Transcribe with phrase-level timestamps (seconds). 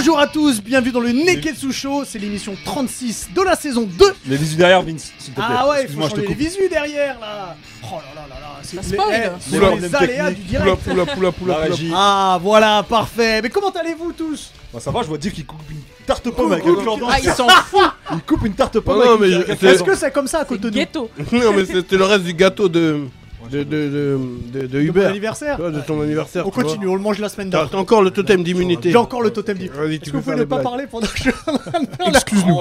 [0.00, 4.06] Bonjour à tous, bienvenue dans le Neketsu Show, c'est l'émission 36 de la saison 2.
[4.28, 5.44] Les visus derrière, Vince, s'il te plaît.
[5.50, 6.44] Ah ouais, il faut Excuse-moi, je te changer les coupe.
[6.46, 7.56] visus derrière là.
[7.82, 9.08] Oh là là là là, c'est Ça les, spoil.
[9.12, 10.76] eh, c'est Oula, les problème aléas du direct.
[10.84, 11.74] Poula, poula, poula, poula, La poula.
[11.74, 11.90] régie.
[11.92, 13.42] Ah voilà, parfait.
[13.42, 14.52] Mais comment allez-vous tous?
[14.72, 16.76] Bah, ça va, je vois dire qu'il coupe une tarte pomme avec un.
[17.08, 17.80] Ah, ils s'en foutent.
[18.12, 20.38] Il coupe une tarte pomme Ah non, avec mais je- Est-ce que c'est comme ça
[20.38, 20.74] à C'est Cotonou?
[20.74, 21.10] ghetto.
[21.32, 23.00] Non, mais c'était le reste du gâteau de,
[23.50, 24.18] de, de,
[24.52, 26.46] de, de, de anniversaire ton anniversaire.
[26.46, 26.62] On vois.
[26.62, 27.70] continue, on le mange la semaine d'après.
[27.70, 28.90] t'as encore le totem d'immunité.
[28.90, 29.56] J'ai encore le totem.
[29.58, 31.30] Vas-y, Est-ce que vous pouvez ne pas parler pendant que je
[32.08, 32.58] Excuse-nous.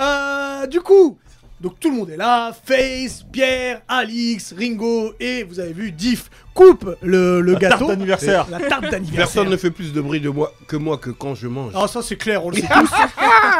[0.00, 1.18] Euh, du coup,
[1.60, 2.52] donc tout le monde est là.
[2.64, 7.78] Face, Pierre, Alix, Ringo et vous avez vu Diff coupe le, le La gâteau.
[7.78, 8.46] tarte d'anniversaire.
[8.50, 9.16] La tarte d'anniversaire.
[9.16, 11.72] Personne ne fait plus de bruit de moi que moi que quand je mange.
[11.74, 12.90] Ah ça c'est clair, on le sait tous.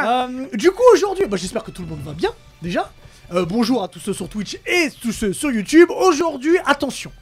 [0.07, 2.31] Euh, du coup aujourd'hui, bah, j'espère que tout le monde va bien
[2.63, 2.91] déjà.
[3.31, 5.91] Euh, bonjour à tous ceux sur Twitch et tous ceux sur YouTube.
[5.91, 7.13] Aujourd'hui, attention,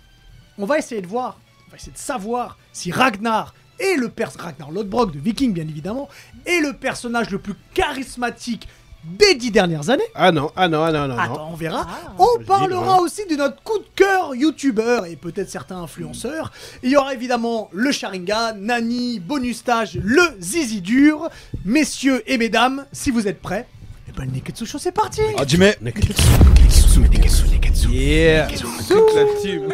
[0.56, 4.30] on va essayer de voir, on va essayer de savoir si Ragnar est le pers
[4.38, 6.08] Ragnar Lodbrok de Viking bien évidemment
[6.46, 8.68] est le personnage le plus charismatique
[9.02, 10.04] des dix dernières années.
[10.14, 11.20] Ah non, ah non, ah non, non, non.
[11.20, 11.84] Attends, on verra.
[11.88, 12.12] Ah.
[12.18, 16.52] On parlera dis, aussi de notre coup de cœur youtubeur et peut-être certains influenceurs.
[16.84, 21.28] Il y aura évidemment le Sharingan, Nani, bonus stage, le Zizi dur.
[21.64, 23.66] Messieurs et mesdames, si vous êtes prêts,
[24.16, 25.66] et ben le Neketsu Show c'est parti Ah, Jimmy,
[27.90, 28.48] Yeah
[28.88, 29.68] Toute la team.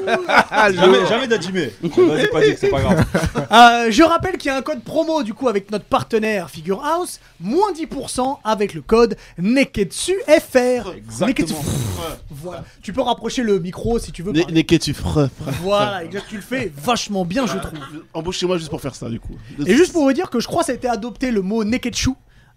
[0.75, 1.69] jamais, jamais d'Ajime.
[1.83, 3.05] Vas-y, pas dit c'est pas grave.
[3.53, 6.83] Euh, Je rappelle qu'il y a un code promo du coup avec notre partenaire Figure
[6.85, 10.93] House, moins 10% avec le code Neketsu FR.
[10.97, 11.27] Exactement.
[11.29, 11.55] Neketsu.
[12.31, 12.65] Voilà.
[12.83, 14.33] Tu peux rapprocher le micro si tu veux.
[14.33, 14.55] Ne- parler.
[14.55, 15.29] Neketsu frère.
[15.63, 17.79] Voilà, exact, tu le fais vachement bien, je trouve.
[18.15, 19.37] Embauchez-moi juste pour faire ça du coup.
[19.67, 21.65] Et juste pour vous dire que je crois que ça a été adopté le mot
[21.65, 22.11] Neketsu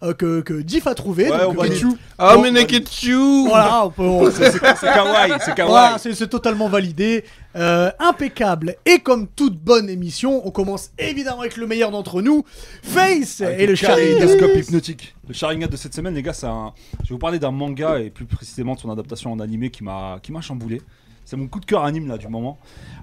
[0.04, 1.30] euh, que, que Diff a trouvé.
[1.32, 1.90] Ouais, donc, on euh.
[2.18, 6.00] Ah, mais Neketsu Voilà, peut- on- C'est kawaii, c'est voilà, kawaii.
[6.00, 7.24] c'est c'est totalement validé.
[7.56, 8.76] Euh, impeccable.
[8.86, 12.44] Et comme toute bonne émission, on commence évidemment avec le meilleur d'entre nous,
[12.84, 14.18] Face Avec et le Sharingan.
[14.20, 15.16] kaléidoscope hypnotique.
[15.28, 16.74] Le Sharingan de cette semaine, les gars, c'est un...
[17.00, 19.84] je vais vous parler d'un manga et plus précisément de son adaptation en animé qui
[19.86, 20.82] m'a qui m'a chamboulé.
[21.24, 22.60] C'est mon coup de cœur anime là du moment.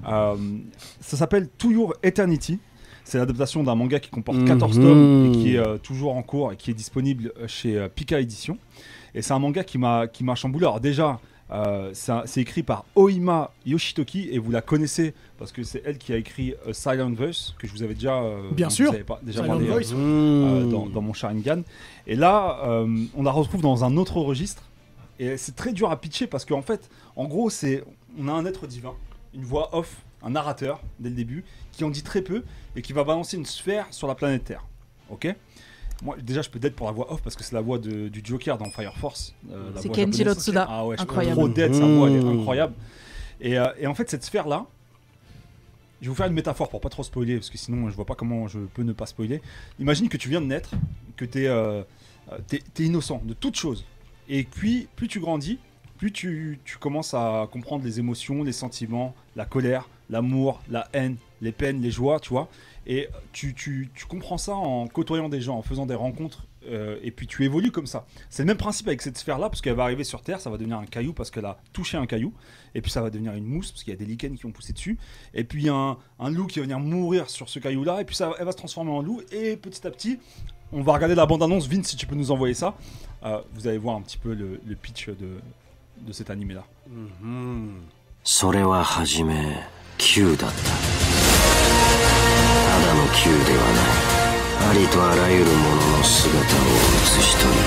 [0.06, 0.36] Euh,
[1.00, 2.58] ça s'appelle To Your Eternity.
[3.04, 4.84] C'est l'adaptation d'un manga qui comporte 14 Mhm.
[4.84, 7.88] tomes et qui est euh, toujours en cours et qui est disponible euh, chez euh,
[7.88, 8.58] Pika Édition.
[9.14, 10.64] Et c'est un manga qui m'a qui m'a chamboulé.
[10.64, 11.20] Alors déjà,
[11.50, 16.12] euh, c'est écrit par Oima Yoshitoki et vous la connaissez parce que c'est elle qui
[16.14, 18.90] a écrit euh, Silent Voice que je vous avais déjà euh, Bien sûr.
[18.92, 19.92] avez pas- déjà Silent parlé, Voice.
[19.94, 20.70] Mmh.
[20.70, 21.62] dans, dans mon Sharingan.
[22.06, 22.86] Et là, euh,
[23.16, 24.62] on la retrouve dans un autre registre.
[25.18, 27.84] Et c'est très dur à pitcher parce qu'en fait, en gros, c'est
[28.18, 28.94] on a un être divin,
[29.34, 32.44] une voix off, un narrateur dès le début, qui en dit très peu
[32.76, 34.64] et qui va balancer une sphère sur la planète Terre.
[35.10, 35.34] Ok?
[36.02, 38.08] Moi, déjà, je peux d'être pour la voix off parce que c'est la voix de-
[38.08, 39.34] du Joker dans Fire Force.
[39.50, 40.42] euh, C'est voix Kenjiro japonaise.
[40.44, 40.66] Tsuda.
[40.68, 41.36] Ah ouais, Incroyable.
[41.36, 42.38] trop d'être, sa voix, elle est Mmh.
[42.40, 42.74] incroyable.
[43.40, 44.66] Et, euh, et en fait, cette sphère-là,
[46.00, 48.04] je vais vous faire une métaphore pour pas trop spoiler, parce que sinon je vois
[48.04, 49.40] pas comment je peux ne pas spoiler.
[49.78, 50.72] Imagine que tu viens de naître,
[51.16, 53.84] que tu es, innocent de toute chose.
[54.28, 55.58] Et puis, plus tu grandis,
[55.98, 61.16] plus tu, tu commences à comprendre les émotions, les sentiments, la colère, l'amour, la haine,
[61.40, 62.48] les peines, les joies, tu vois.
[62.86, 66.98] Et tu, tu, tu, comprends ça en côtoyant des gens, en faisant des rencontres, euh,
[67.02, 68.06] et puis tu évolues comme ça.
[68.28, 70.56] C'est le même principe avec cette sphère-là, parce qu'elle va arriver sur Terre, ça va
[70.56, 72.32] devenir un caillou parce qu'elle a touché un caillou,
[72.74, 74.50] et puis ça va devenir une mousse, parce qu'il y a des lichens qui ont
[74.50, 74.98] poussé dessus,
[75.34, 78.32] et puis un, un loup qui va venir mourir sur ce caillou-là, et puis ça,
[78.38, 80.18] elle va se transformer en loup, et petit à petit,
[80.72, 82.74] on va regarder la bande-annonce, Vin, si tu peux nous envoyer ça,
[83.24, 85.40] euh, vous allez voir un petit peu le, pitch de,
[86.00, 86.64] de cet animé-là.
[86.88, 87.70] Mm -hmm.
[90.02, 90.18] だった。
[90.18, 90.50] た
[92.86, 94.12] だの球ではない。
[94.70, 96.40] ありとあらゆるものの姿を
[97.06, 97.58] 写し取り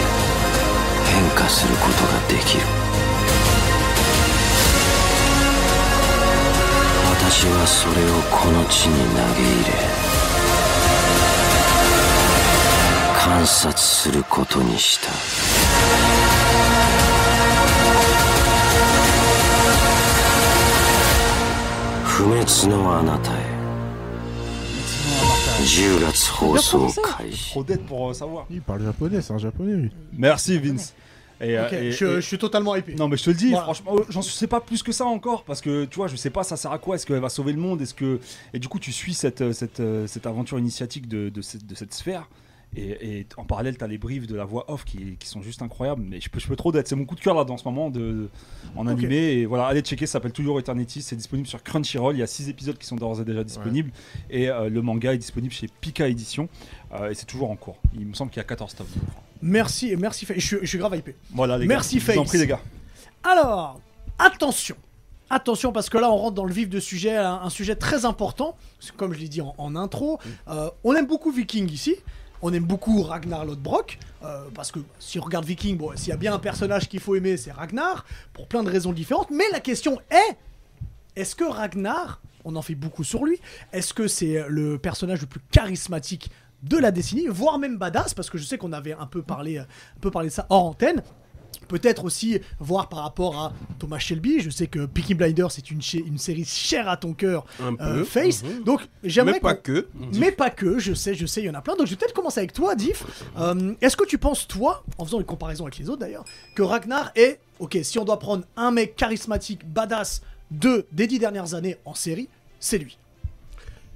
[1.06, 2.64] 変化することができる。
[7.18, 9.72] 私はそれをこの地に投げ入れ
[13.18, 16.25] 観察することにした。
[22.15, 23.51] 不滅のあなたへ
[25.65, 28.47] 10月放送開始 Trop d'être pour euh, savoir.
[28.51, 29.91] Il parle japonais, c'est un japonais lui.
[30.17, 30.95] Merci Vince.
[31.43, 32.95] Et, euh, Ok, et- je, et- je suis totalement hypé.
[32.95, 33.65] Non mais je te le dis, Voilà.
[33.65, 36.31] franchement, euh, j'en sais pas plus que ça encore parce que tu vois, je sais
[36.31, 38.21] pas ça sert à quoi, est-ce qu'elle va sauver le monde, est-ce que
[38.55, 41.67] et du coup tu suis cette euh, cette, euh, cette aventure initiatique de, de cette,
[41.67, 42.29] de cette sphère
[42.76, 45.42] Et, et en parallèle tu as les briefs de la voix off qui, qui sont
[45.42, 47.44] juste incroyables, mais je peux je peux trop d'être, c'est mon coup de cœur là
[47.44, 48.30] dans ce moment de, de-
[48.76, 52.20] en animé et voilà, allez checker, ça s'appelle toujours Eternity, c'est disponible sur Crunchyroll, il
[52.20, 53.92] y a 6 épisodes qui sont d'ores et déjà disponibles
[54.30, 56.50] et euh, le manga est disponible chez Pika Édition
[56.94, 57.78] euh, et c'est toujours en cours.
[57.94, 58.88] Il me semble qu'il y a 14 tomes.
[59.42, 60.26] Merci, merci.
[60.36, 61.16] Je, suis- je suis grave hypé.
[61.32, 62.14] Voilà les Merci, gars.
[62.14, 62.28] En Face.
[62.30, 62.62] prie les gars.
[63.24, 63.80] Alors,
[64.20, 64.76] attention.
[65.30, 68.06] Attention parce que là on rentre dans le vif de sujet, un, un sujet très
[68.06, 68.56] important.
[68.96, 71.96] Comme je l'ai dit en, en intro, euh, on aime beaucoup Viking ici.
[72.48, 73.98] On aime beaucoup Ragnar Lodbrok.
[74.24, 77.16] euh, parce que si on regarde Viking, s'il y a bien un personnage qu'il faut
[77.16, 78.06] aimer, c'est Ragnar.
[78.34, 79.32] Pour plein de raisons différentes.
[79.32, 80.38] Mais la question est
[81.16, 83.40] est-ce que Ragnar, on en fait beaucoup sur lui,
[83.74, 86.30] est-ce que c'est le personnage le plus charismatique
[86.62, 89.58] de la décennie, voire même badass, parce que je sais qu'on avait un peu parlé,
[89.58, 89.66] un
[90.00, 91.02] peu parlé de ça hors antenne.
[91.68, 94.40] Peut-être aussi voir par rapport à Thomas Shelby.
[94.40, 98.04] Je sais que Peaky Blinders c'est une, série chère à ton cœur, Un euh.
[98.06, 98.44] Face.
[98.44, 98.64] Mhm.
[98.64, 99.88] Donc j'aimerais Mais pas que.
[100.14, 101.76] mais pas que, je sais, je sais, il y en a plein.
[101.76, 103.04] Donc je vais peut-être commencer avec toi, Diff.
[103.38, 106.26] Euh, Est-ce que tu penses, toi, en faisant une comparaison avec les autres d'ailleurs,
[106.56, 110.22] que Ragnar est, ok, si on doit prendre un mec charismatique, badass
[110.52, 112.30] de des dix dernières années en série,
[112.60, 112.98] c'est lui.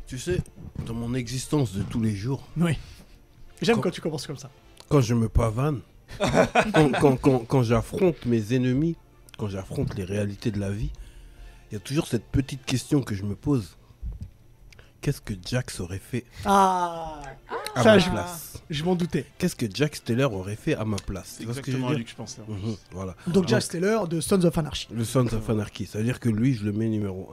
[0.07, 0.39] Tu sais,
[0.85, 2.77] dans mon existence de tous les jours, Oui.
[3.61, 4.49] J'aime Quand- quand tu commences comme ça.
[4.87, 5.81] quand je me pavane,
[6.73, 8.95] quand, quand, quand, quand j'affronte mes ennemis,
[9.37, 10.91] quand j'affronte les réalités de la vie,
[11.71, 13.75] il y a toujours cette petite question que je me pose.
[15.01, 17.21] Qu'est-ce que Jax aurait fait Ah,
[17.73, 19.25] à Ça, ma je- place je m'en doutais.
[19.39, 22.09] Qu'est-ce que Jax Taylor aurait fait à ma place C'est ce que à lui que
[22.11, 22.41] je pensais.
[22.47, 23.15] Mhm, Voilà.
[23.25, 24.87] Donc Jack Steller de Sons of Anarchy.
[24.91, 25.87] Le Sons of Anarchy.
[25.87, 27.31] C'est-à-dire que lui, je le mets numéro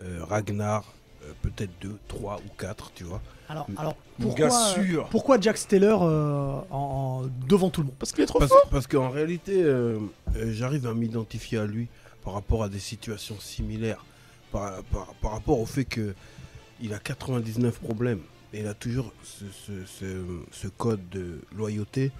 [0.00, 0.24] 1.
[0.24, 0.97] Ragnar, euh,
[1.42, 3.20] peut-être 2, 3 ou 4, tu vois.
[3.48, 5.08] Alors, alors pourquoi, sûr.
[5.10, 7.96] pourquoi Jack Steller euh, en, en- devant tout le monde?
[7.98, 8.68] Parce qu'il est trop Parce, fort.
[8.70, 9.98] parce qu'en réalité, euh,
[10.36, 11.88] euh, j'arrive à m'identifier à lui
[12.24, 14.04] par rapport à des situations similaires.
[14.52, 16.14] Par, par- par rapport au fait que
[16.80, 18.20] il a 99 problèmes.
[18.52, 22.12] Et il a toujours ce, ce- ce- ce code de loyauté,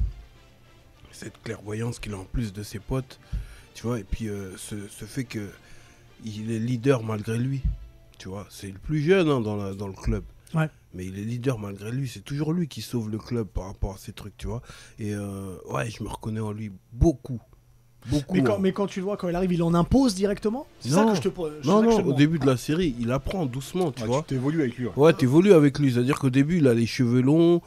[1.10, 3.18] cette clairvoyance qu'il a en plus de ses potes.
[3.74, 5.48] Tu vois, et puis euh, ce, ce fait que
[6.24, 7.62] il est leader malgré lui.
[8.18, 10.24] Tu vois, c'est le plus jeune hein, dans, la- dans le club.
[10.54, 10.68] Ouais.
[10.94, 12.08] Mais il est leader malgré lui.
[12.08, 14.62] C'est toujours lui qui sauve le club par rapport à ces trucs, tu vois.
[14.98, 17.40] Et euh, ouais, je me reconnais en lui beaucoup.
[18.10, 18.34] Beaucoup.
[18.36, 18.58] mais quand, hein.
[18.60, 20.66] mais quand tu le vois, quand il arrive, il en impose directement?
[20.80, 21.10] C'est ça Non.
[21.10, 21.48] que je te Non,
[21.90, 24.20] je te non, au début de la série, il apprend doucement, tu Ouais, vois.
[24.22, 24.86] tu t'évolues avec lui.
[24.86, 24.92] ouais.
[24.96, 25.92] Ouais, t'évolues avec lui.
[25.92, 27.60] C'est-à-dire qu'au début, il a les cheveux longs.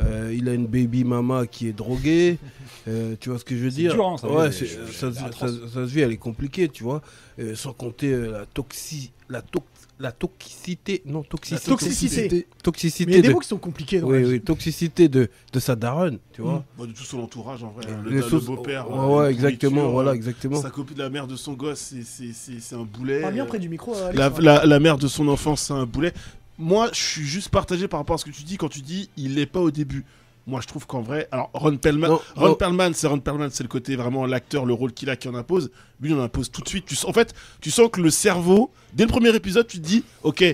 [0.00, 2.38] euh, il a une baby mama qui est droguée.
[2.88, 3.92] euh, tu vois ce que je veux dire?
[3.94, 5.52] dur, hein, ça, Ouais, ça, ça- atroce.
[5.60, 7.00] ça- ça se vit, elle est compliquée, tu vois.
[7.38, 9.12] Euh, sans compter euh, la, toxi...
[9.28, 9.62] la, tox-
[10.00, 11.02] la toxicité.
[11.06, 11.70] Non, toxicité.
[11.70, 12.46] toxicité.
[12.62, 13.32] Toxicité Mais il y a des de...
[13.34, 16.64] mots qui sont compliqués dans Oui, la oui, toxicité de, de sa daronne, tu vois.
[16.76, 17.84] Bon, de tout son entourage en vrai.
[18.04, 18.90] Les Le, le sauces- beau-père.
[18.90, 20.60] Ouais, euh, ouais, exactement, voilà, euh, exactement.
[20.60, 23.20] Sa copine, la mère de son gosse, c'est- c'est- c'est c'est un boulet.
[23.20, 23.94] Parle bien euh, près du micro.
[23.94, 26.12] Alex, La, la- la mère de son enfance, c'est un boulet.
[26.58, 29.10] Moi, je suis juste partagé par rapport à ce que tu dis quand tu dis
[29.16, 30.04] il n'est pas au début.
[30.46, 32.54] Moi, je trouve qu'en vrai, alors Ron Perlman, Non, Ron non.
[32.54, 35.34] Perlman, c'est Ron Perlman, c'est le côté vraiment l'acteur, le rôle qu'il a qui en
[35.34, 35.70] impose.
[36.00, 36.84] Lui, il en impose tout de suite.
[36.84, 37.32] Tu sens- en fait,
[37.62, 40.44] tu sens que le cerveau, dès le premier épisode, tu te dis, ok,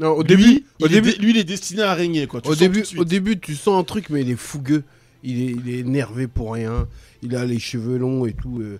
[0.00, 2.26] Non, au lui, début, il au est début, dé- lui, il est destiné à régner,
[2.26, 2.40] quoi.
[2.40, 3.04] Tu au début, au
[3.34, 4.82] tu sens un truc, mais il est fougueux.
[5.22, 6.88] Il est, il est énervé pour rien.
[7.22, 8.60] Il a les cheveux longs et tout.
[8.60, 8.78] euh,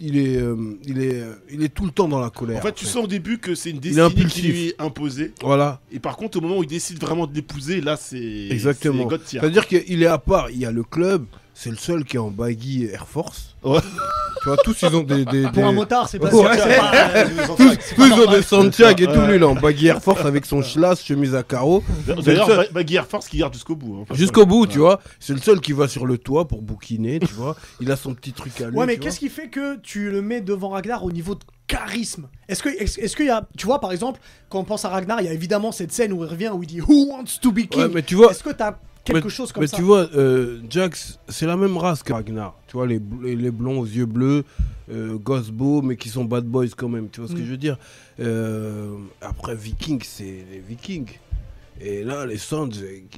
[0.00, 2.58] il est, euh, il est, euh, il est tout le temps dans la colère.
[2.58, 5.32] En fait, tu sens au début que c'est une est destinée qui lui est imposée.
[5.42, 5.80] Voilà.
[5.90, 8.48] Et par contre, au moment où il décide vraiment de l'épouser, là, c'est.
[8.50, 9.08] Exactement.
[9.24, 10.50] C'est-à-dire qu'il est à part.
[10.50, 11.24] Il y a le club.
[11.60, 13.56] C'est le seul qui est en baggy Air Force.
[13.64, 13.80] Ouais.
[14.42, 15.24] Tu vois, tous ils ont des.
[15.24, 16.56] des- Pour un motard, c'est pas Ouais.
[16.56, 17.24] c'est pas, euh,
[17.56, 19.20] Tous, tous ils ont des Santiago et tout.
[19.22, 21.82] Lui, il est en baggy Air Force avec son schlass, chemise à carreaux.
[22.06, 24.04] D'ailleurs, C'est le seul- Ba- Baggy Air Force qui garde jusqu'au bout.
[24.08, 24.14] hein.
[24.14, 25.00] Jusqu'au bout, tu vois.
[25.18, 27.56] C'est le seul qui va sur le toit pour bouquiner, tu vois.
[27.80, 28.76] Il a son petit truc à lui.
[28.76, 32.28] Ouais, mais qu'est-ce qui fait que tu le mets devant Ragnar au niveau de charisme?
[32.48, 35.20] Est-ce que, est-ce, qu'il y a, tu vois, par exemple, quand on pense à Ragnar,
[35.20, 37.50] il y a évidemment cette scène où il revient où il dit Who wants to
[37.50, 37.82] be king?
[37.82, 38.76] Ouais, mais tu vois, Est-ce que t'as
[39.12, 42.12] quelque mais, chose comme mais ça tu vois, euh, Jax, c'est la même race que
[42.12, 42.54] Ragnar.
[42.66, 44.44] Tu vois, les, les blonds aux yeux bleus,
[44.90, 47.08] euh, gosses beaux, mais qui sont bad boys quand même.
[47.10, 47.44] Tu vois ce que Mm.
[47.44, 47.78] je veux dire?
[48.20, 51.06] Euh, Après, Vikings, c'est les Vikings.
[51.80, 52.68] Et là, les Sands,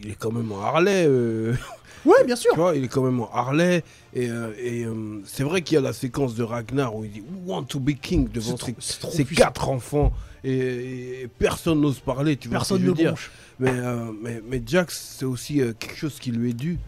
[0.02, 1.04] il est quand même en Harley.
[1.06, 1.54] euh,
[2.06, 2.52] Ouais, bien sûr.
[2.54, 3.84] tu vois, il est quand même en Harley.
[4.14, 7.10] Et, euh, et, euh, c'est vrai qu'il y a la séquence de Ragnar où il
[7.12, 8.26] dit Who want to be king?
[8.32, 10.10] devant ses, trop quatre enfants.
[10.42, 12.36] Et, et personne n'ose parler.
[12.38, 13.30] Tu vois ce que Personne je ne veux dire bronche.
[13.58, 16.78] mais, euh, mais, mais Jax, c'est aussi quelque chose qui lui est dû.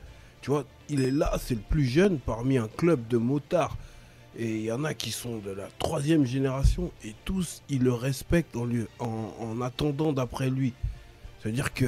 [0.40, 3.76] Tu vois, il est là, c'est le plus jeune parmi un club de motards.
[4.38, 7.92] Et il y en a qui sont de la troisième génération et tous, ils le
[7.92, 10.72] respectent en, lui, en, en attendant d'après lui.
[11.42, 11.86] C'est-à-dire que.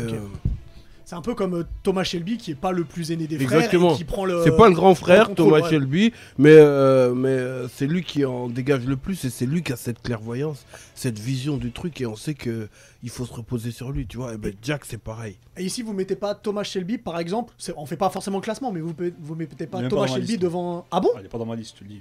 [1.06, 3.88] C'est un peu comme euh, Thomas Shelby qui est pas le plus aîné des Exactement.
[3.88, 4.42] frères et qui prend le.
[4.42, 5.68] c'est pas le grand frère, Thomas ouais.
[5.68, 9.62] Shelby, mais, euh, mais euh, c'est lui qui en dégage le plus et c'est lui
[9.62, 12.70] qui a cette clairvoyance, cette vision du truc et on sait que
[13.02, 14.32] il faut se reposer sur lui, tu vois.
[14.32, 15.36] Et ben Jack, c'est pareil.
[15.58, 17.52] Et ici, vous mettez pas Thomas Shelby, par exemple.
[17.76, 20.40] On fait pas forcément le classement, mais vous, vous mettez pas Thomas pas Shelby liste.
[20.40, 20.86] devant.
[20.90, 21.10] Ah bon?
[21.14, 22.00] Ah, il est pas dans ma liste, je te le dis.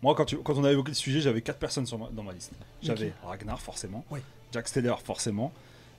[0.00, 2.22] Moi, quand, tu- quand on a évoqué le sujet, j'avais 4 personnes sur ma- dans
[2.22, 2.52] ma liste.
[2.80, 4.04] J'avais Ragnar, forcément.
[4.12, 4.20] Oui.
[4.52, 5.52] Jack Steller, forcément.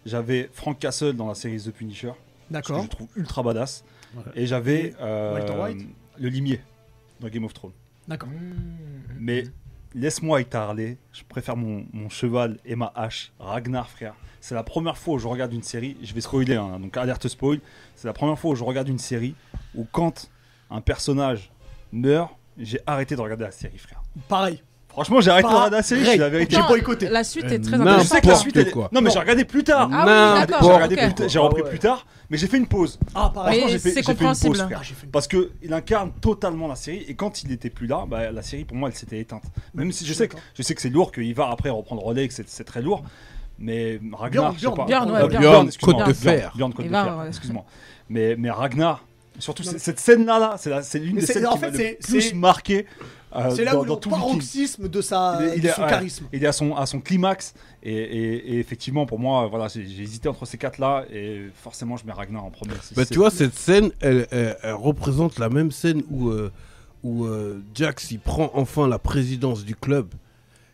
[0.05, 2.07] J'avais Frank Castle dans la série The Punisher.
[2.07, 2.83] Parce que D'accord.
[2.83, 3.83] je trouve ultra badass.
[4.15, 4.23] Ouais.
[4.35, 5.73] Et j'avais euh,
[6.17, 6.61] le limier
[7.19, 7.73] dans Game of Thrones.
[8.07, 8.29] D'accord.
[9.19, 9.43] Mais
[9.93, 10.97] laisse-moi avec ta Harley.
[11.11, 13.31] Je préfère mon, mon cheval et ma hache.
[13.39, 14.15] Ragnar, frère.
[14.41, 15.97] C'est la première fois où je regarde une série.
[16.01, 17.59] Je vais spoiler, hein, donc alerte spoil.
[17.95, 19.35] C'est la première fois où je regarde une série
[19.75, 20.31] où quand
[20.71, 21.51] un personnage
[21.91, 24.01] meurt, j'ai arrêté de regarder la série, frère.
[24.27, 24.63] Pareil.
[24.89, 26.03] Franchement, j'ai arrêté de regarder la série.
[26.03, 26.55] Je suis la vérité.
[26.55, 27.07] J'ai boycotté.
[27.09, 28.21] La suite Euh, est très Je sais intéressante.
[28.21, 28.57] que la suite.
[28.57, 28.89] elle- quoi.
[28.91, 29.89] Non, mais j'ai regardé plus tard.
[29.93, 30.63] Ah oui, d'accord.
[30.67, 31.01] J'ai regardé ok.
[31.01, 32.99] plus tard- j'ai repris plus tard, mais j'ai fait une pause.
[33.15, 33.61] Ah, pareil.
[33.63, 34.49] C'est j'ai fait une compréhensible.
[34.57, 34.77] pause, frère.
[34.81, 37.69] Ah, j'ai fait une- Parce que il incarne totalement la série et quand il était
[37.69, 39.43] plus là, bah, la série pour moi elle s'était éteinte.
[39.75, 42.27] Même si je sais que je sais que c'est lourd, qu'il va après reprendre relais,
[42.27, 43.03] que c'est c'est très lourd.
[43.59, 44.85] Mais Ragnar, Bjorn, je sais pas.
[44.85, 46.51] Bjorn, ouais, Euh, Côte de Fer.
[46.55, 47.65] Bjorn, Côte de là, Fer, excuse-moi.
[48.09, 49.03] Mais, mais Ragnar,
[49.37, 51.77] surtout c'est- cette scène-là, c'est la- c'est l'une des c'est- scènes qui fait, m'a le
[51.77, 52.85] c'est- plus c'est- marqué
[53.35, 55.71] euh, C'est là dans, où dans le paroxysme de, sa, Il est- il de est-
[55.71, 56.25] son ouais, charisme.
[56.33, 59.81] Il est à son, à son climax et, et- et effectivement pour moi voilà j'ai
[59.81, 62.73] hésité entre ces quatre là et forcément je mets Ragnar en premier.
[62.73, 66.51] Bah, c'est- tu vois, cette scène, elle, elle- elle représente la même scène où, euh,
[67.03, 70.07] où euh, Jax il prend enfin la présidence du club.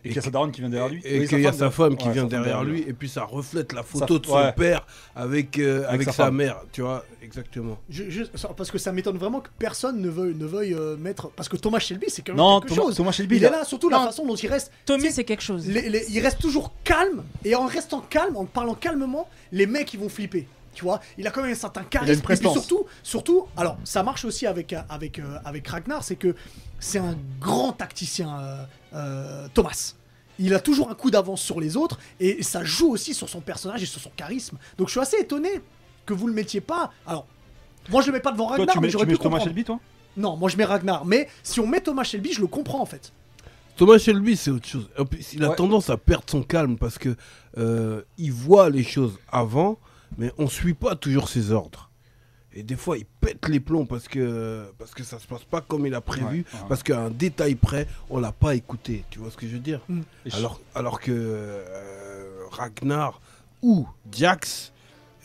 [0.06, 1.60] Et qu'il y a sa daronne qui vient derrière lui Et qu'il y a femme,
[1.60, 4.26] sa femme qui ouais, vient derrière lui, et puis ça reflète la photo Sa- de
[4.26, 4.54] son ouais.
[4.54, 4.86] père
[5.16, 7.78] avec, euh, avec, sa sa, mère, tu vois, exactement.
[7.90, 8.24] Je- je-
[8.56, 11.30] parce que ça m'étonne vraiment que personne ne veuille, ne veuille euh, mettre.
[11.32, 12.96] Parce que Thomas Shelby, c'est quand même Non, quelque Thomas, chose.
[12.98, 14.72] Thomas Shelby, il il est a- là, surtout la façon dont il reste.
[14.86, 15.68] Tommy, c'est quelque chose.
[15.68, 19.94] les- les- il reste toujours calme, et en restant calme, en parlant calmement, les mecs
[19.94, 20.48] ils vont flipper.
[20.74, 22.12] Tu vois, il a quand même un certain charisme.
[22.12, 25.38] Il a une et puis surtout, surtout, alors ça marche aussi avec euh, avec euh,
[25.46, 26.36] avec Ragnar, c'est que
[26.82, 28.64] c'est un grand tacticien, euh,
[28.96, 29.94] euh, Thomas.
[30.40, 33.40] Il a toujours un coup d'avance sur les autres et ça joue aussi sur son
[33.42, 34.58] personnage et sur son charisme.
[34.78, 35.50] Donc je suis assez étonné
[36.06, 36.92] que vous le mettiez pas.
[37.08, 37.26] Alors,
[37.90, 39.18] moi je le mets pas devant Toi, Ragnar, tu mais mets, j'aurais tu pu mets
[39.18, 39.46] Thomas comprendre.
[39.46, 39.80] Shelby, toi?
[40.18, 41.06] Non, moi je mets Ragnar.
[41.06, 43.12] Mais si on met Thomas Shelby, je le comprends en fait.
[43.78, 44.90] Thomas Shelby, c'est autre chose.
[44.98, 45.56] En plus, il a Ouais.
[45.56, 47.16] tendance à perdre son calme parce que
[47.58, 49.78] euh, il voit les choses avant,
[50.18, 51.85] mais on suit pas toujours ses ordres.
[52.58, 55.60] Et des fois, il pète les plombs parce que, parce que ça se passe pas
[55.62, 56.66] comme il a prévu, Ouais, ouais.
[56.70, 59.04] parce qu'à un détail près, on l'a pas écouté.
[59.10, 59.82] Tu vois ce que je veux dire
[60.26, 63.20] je- alors, alors que euh, Ragnar
[63.62, 64.72] ou Jax,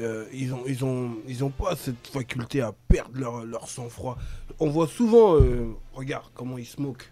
[0.01, 4.19] euh, ils ont, ils ont, ils ont pas cette faculté à perdre leur, leur sang-froid.
[4.59, 7.05] On voit souvent, euh, regarde comment il smoke.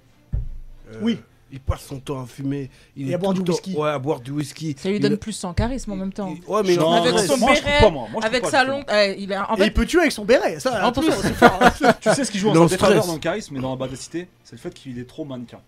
[0.90, 1.20] Euh, Oui.
[1.50, 2.69] Il passe son temps à fumer.
[2.95, 3.75] Il Et est à boire du temps- whisky.
[3.75, 4.76] Ouais, à boire du whisky.
[4.78, 6.28] Ça lui Il- donne plus son charisme en même temps.
[6.37, 8.09] il- Ouais, mais Non, Avec non, son moi, je trouve béret, pas, moi.
[8.23, 8.85] Avec pas, sa longue.
[8.90, 10.61] euh, il en Et il fait, peut tuer avec son béret.
[10.61, 11.23] Ça, En attention, plus.
[11.23, 11.59] c'est fort.
[12.02, 13.71] Tu sais ce qui joue en Dans sa le défaveur dans le charisme et dans
[13.71, 15.61] la badacité C'est le fait qu'il est trop mannequin.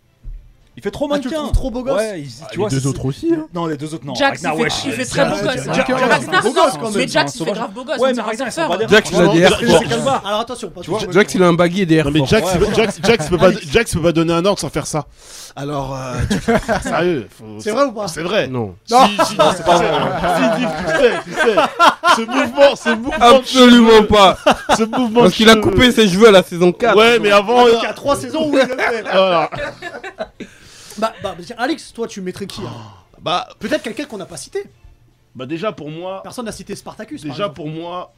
[0.76, 1.42] Il fait trop Ah, tu le mannequin.
[1.42, 3.28] trouves trop beau gosse Ouais, il- Ah, tu les vois, deux c'est- autres aussi.
[3.34, 3.46] Hein.
[3.52, 4.14] Non, les deux autres, non.
[4.14, 5.44] Jax, il fait, wesh, il fait c'est très beau gosse.
[5.44, 7.08] Ragnar, beau quand Mais même.
[7.08, 7.98] C'est il un fait grave beau gosse.
[7.98, 9.84] Ouais, mais Ragnar, il a des Jax, Air c'est Force.
[9.88, 10.22] quel bas.
[10.24, 11.00] Alors attention, Tu vois,
[11.34, 12.04] il a un baggy derrière.
[12.06, 13.50] Non mais Jax, Jax, Jax peut pas,
[13.92, 15.06] peut pas donner un ordre sans faire ça.
[15.56, 16.14] Alors, euh,
[16.82, 17.28] sérieux.
[17.36, 18.06] faut- C'est vrai ou pas?
[18.08, 18.46] C'est vrai.
[18.46, 18.74] Non.
[18.90, 19.90] Non, c'est pas vrai.
[20.36, 21.56] Si, tu sais, tu sais.
[22.16, 23.12] Ce mouvement, ce mouvement.
[23.20, 24.38] Absolument pas.
[24.78, 25.22] Ce mouvement.
[25.22, 26.96] Parce qu'il a coupé ses cheveux à la saison 4.
[26.96, 27.64] Ouais, mais avant.
[27.66, 29.02] Donc, Il y a trois saisons où il le fait.
[29.02, 29.50] Voilà.
[31.00, 34.36] Bah, bah, tiens, Alex, toi, tu mettrais qui alors Bah, Peut-être quelqu'un qu'on n'a pas
[34.36, 34.64] cité.
[35.34, 37.22] bah déjà pour moi, Personne n'a cité Spartacus.
[37.22, 37.56] par déjà exemple.
[37.56, 38.12] pour moi,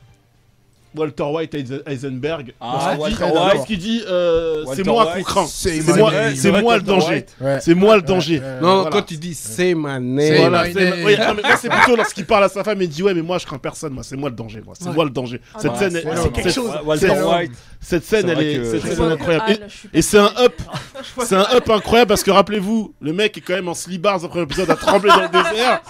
[0.95, 2.53] Walter White Eisen- Heisenberg.
[2.61, 3.35] Ah, Walter White.
[3.55, 5.47] lorsqu'il dit, euh, c'est moi qu'on craint.
[5.47, 6.37] c'est moi, name.
[6.37, 7.27] c'est moi le danger.
[7.61, 8.43] C'est moi le danger.
[8.61, 10.35] Non, quand il dit c'est ma name.
[10.37, 13.59] Voilà, c'est- plutôt lorsqu'il parle à sa femme et dit ouais mais moi je crains
[13.59, 16.51] personne moi c'est moi le danger moi c'est moi le danger cette scène c'est quelque
[16.51, 16.71] chose.
[16.85, 17.53] Walter C'est- White.
[17.81, 19.59] cette scène elle est incroyable
[19.93, 20.55] Et- c'est un up
[21.25, 24.25] c'est un up incroyable parce que rappelez-vous le mec est quand même en slibars dans
[24.25, 25.83] le premier épisode à trembler dans le désert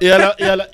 [0.00, 0.10] et,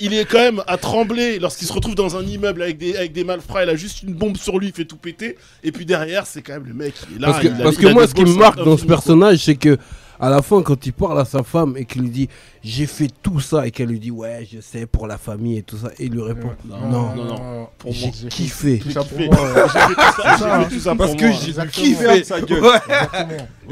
[0.00, 3.12] il est quand même à trembler lorsqu'il se retrouve dans un immeuble avec des, avec
[3.12, 5.84] des malfrats il a juste une bombe sur lui il fait tout péter et puis
[5.84, 7.82] derrière c'est quand même le mec il est là Parce que, il a- parce il
[7.82, 9.76] que a moi, ce qui me marque dans ce personnage, c'est que
[10.18, 12.28] à la fin, quand il parle à sa femme et qu'il lui dit
[12.64, 15.62] j'ai fait tout ça et qu'elle lui dit ouais, je sais pour la famille et
[15.62, 17.68] tout ça, et il lui répond Non, non, non, non.
[17.76, 18.78] Pour j'ai moi, kiffé.
[18.78, 19.50] Tout ça J'ai pour kiffé.
[19.74, 21.34] J'ai fait tout ça, j'ai ça, fait tout ça Parce pour que moi.
[21.38, 21.84] j'ai Exactement.
[21.86, 22.24] kiffé.
[22.24, 22.62] Sa gueule.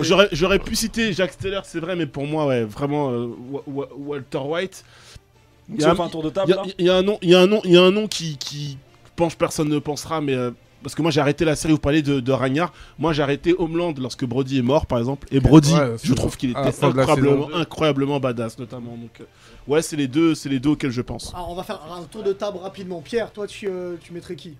[0.00, 3.62] J'aurais, j'aurais pu citer Jacques Steller, c'est vrai, mais pour moi, ouais, vraiment, euh, Wa-
[3.66, 4.84] Wa- Walter White.
[5.74, 7.34] Il y a un tour de Il table il y a un nom, il y
[7.34, 8.76] a un nom, il y a un nom qui, qui
[9.16, 10.50] pense personne ne pensera, mais euh,
[10.82, 11.72] parce que moi j'ai arrêté la série.
[11.72, 12.72] Vous parlez de, de Ragnar.
[12.98, 15.26] Moi j'ai arrêté Homeland lorsque Brody est mort, par exemple.
[15.30, 16.86] Et Brody, Ouais, je trouve qu'il la était
[17.54, 18.96] incroyablement, badass, notamment.
[18.96, 19.24] Donc, euh,
[19.66, 21.32] ouais, c'est les deux, c'est les deux auxquels je pense.
[21.34, 23.00] Alors, on va faire un tour de table rapidement.
[23.00, 24.56] Pierre, toi, tu, euh, tu mettrais qui?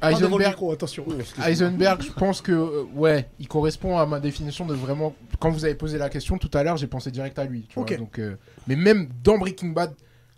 [0.00, 1.04] Heisenberg, micro, attention.
[1.44, 5.14] Heisenberg, je pense que euh, ouais, il correspond à ma définition de vraiment.
[5.40, 7.66] Quand vous avez posé la question tout à l'heure, j'ai pensé direct à lui.
[7.68, 7.88] tu Ok.
[7.88, 8.36] vois, donc, euh,
[8.68, 9.94] mais même dans Breaking Bad,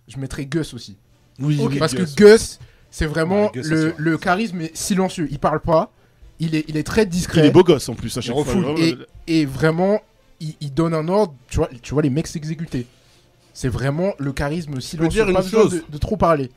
[0.09, 0.97] je mettrais Gus aussi.
[1.41, 1.79] Oui.
[1.79, 2.59] Parce que Gus,
[2.91, 5.29] c'est vraiment Ouais, Gus, c'est le, charisme est silencieux.
[5.31, 5.93] Il parle pas.
[6.39, 7.47] Il est, il est très il discret.
[7.47, 8.75] est beau gosse en plus à chaque fois.
[8.79, 10.01] Et, et vraiment,
[10.41, 11.35] il, il donne un ordre.
[11.49, 12.87] Tu vois, tu vois les mecs s'exécuter.
[13.53, 15.25] C'est vraiment le charisme silencieux.
[15.25, 16.51] dire une pas besoin de, de trop parler.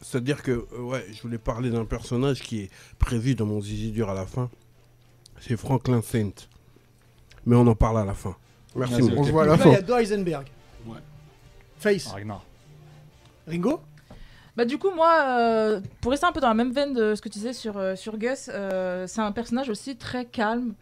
[0.00, 3.90] C'est-à-dire que, euh, ouais, je voulais parler d'un personnage qui est prévu dans mon Zizi
[3.90, 4.48] dur à la fin.
[5.40, 6.30] C'est Franklin Saint.
[7.46, 8.36] Mais on en parle à la fin.
[8.76, 9.02] Merci.
[9.16, 9.78] On se voit à la là, il y fin.
[9.78, 10.46] a deux Heisenberg.
[10.86, 10.98] Ouais.
[11.78, 12.06] Face.
[12.08, 12.44] Ragnar.
[13.46, 13.80] Ringo
[14.58, 17.22] Bah du coup moi, euh, pour rester un peu dans la même veine de ce
[17.22, 20.74] que tu disais sur, euh, sur Gus, euh, c'est un personnage aussi très calme.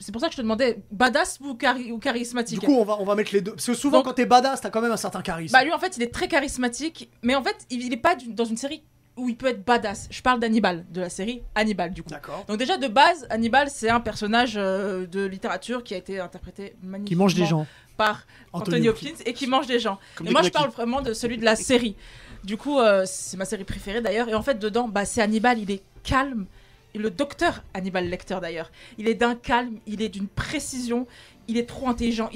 [0.00, 2.58] C'est pour ça que je te demandais badass ou, chari- ou charismatique?
[2.60, 3.52] Du coup, on va, on va mettre les deux.
[3.52, 5.52] Parce que souvent, Donc- quand t'es badass, t'as quand même un certain charisme.
[5.52, 8.14] Bah lui en fait il est très charismatique, mais en fait il, il est pas
[8.14, 8.82] du- dans une série
[9.16, 10.06] où il peut être badass.
[10.10, 12.10] Je parle d'Hannibal, de la série Hannibal du coup.
[12.10, 12.44] D'accord.
[12.48, 16.74] Donc déjà de base, Hannibal c'est un personnage euh, de littérature qui a été interprété
[16.82, 17.66] magnifiquement Qui mange des gens.
[17.96, 19.98] par Anthony Hopkins et qui mange des gens.
[20.16, 20.58] Comme Et des moi je knackis.
[20.64, 21.96] parle vraiment de celui de la série.
[22.44, 25.58] Du coup euh, c'est ma série préférée d'ailleurs et en fait dedans bah c'est Hannibal,
[25.58, 26.46] il est calme.
[26.94, 31.08] Et le docteur Hannibal Lecter d'ailleurs, il est d'un calme, il est d'une précision,
[31.48, 32.30] il est trop intelligent,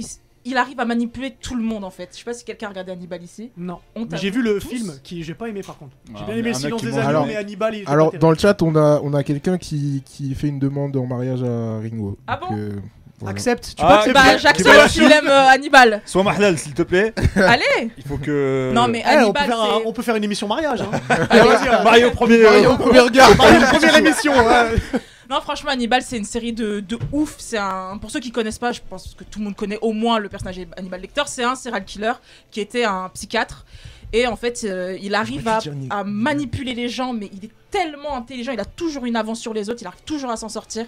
[0.45, 2.09] il, arrive à manipuler tout le monde en fait.
[2.13, 3.53] Je sais pas si quelqu'un a regardé Hannibal ici.
[3.57, 3.79] Non.
[4.15, 5.93] J'ai vu le tous film qui j'ai pas aimé par contre.
[6.09, 8.61] J'ai Ah, bien aimé silence des agneaux, Alors- mais Hannibal, il Alors, dans le chat,
[8.63, 12.19] on a, on a quelqu'un qui, qui fait une demande en mariage à Ringo.
[12.27, 12.57] Ah bon?
[12.57, 12.81] Euh,
[13.21, 13.35] voilà.
[13.35, 13.75] Accepte.
[13.77, 16.03] Tu Ah, peux accepter Bah j'accepte s'il aime euh, Hannibal.
[16.07, 17.13] Sois mahlal, s'il te plaît.
[17.37, 18.71] Allez Il faut que.
[18.75, 19.87] Non mais Eh, on, peut faire un- c'est...
[19.87, 20.83] on peut faire une émission mariage.
[20.83, 20.91] Hein.
[21.31, 22.43] Allez, Mario premier.
[22.43, 23.37] Mario, premier regard.
[23.37, 24.33] Mario, première émission.
[24.35, 25.01] ouais.
[25.31, 27.35] Non, franchement, Hannibal, c'est une série de, de ouf.
[27.39, 27.99] C'est un.
[28.01, 30.29] Pour ceux qui connaissent pas, je pense que tout le monde connaît au moins le
[30.29, 31.23] personnage Hannibal Lecter.
[31.27, 32.13] C'est un serial killer
[32.51, 33.67] qui était un psychiatre.
[34.15, 35.59] Et en fait, euh, il arrive à,
[35.91, 38.53] à manipuler les gens, mais il est tellement intelligent.
[38.53, 39.83] Il a toujours une avance sur les autres.
[39.83, 40.87] Il arrive toujours à s'en sortir.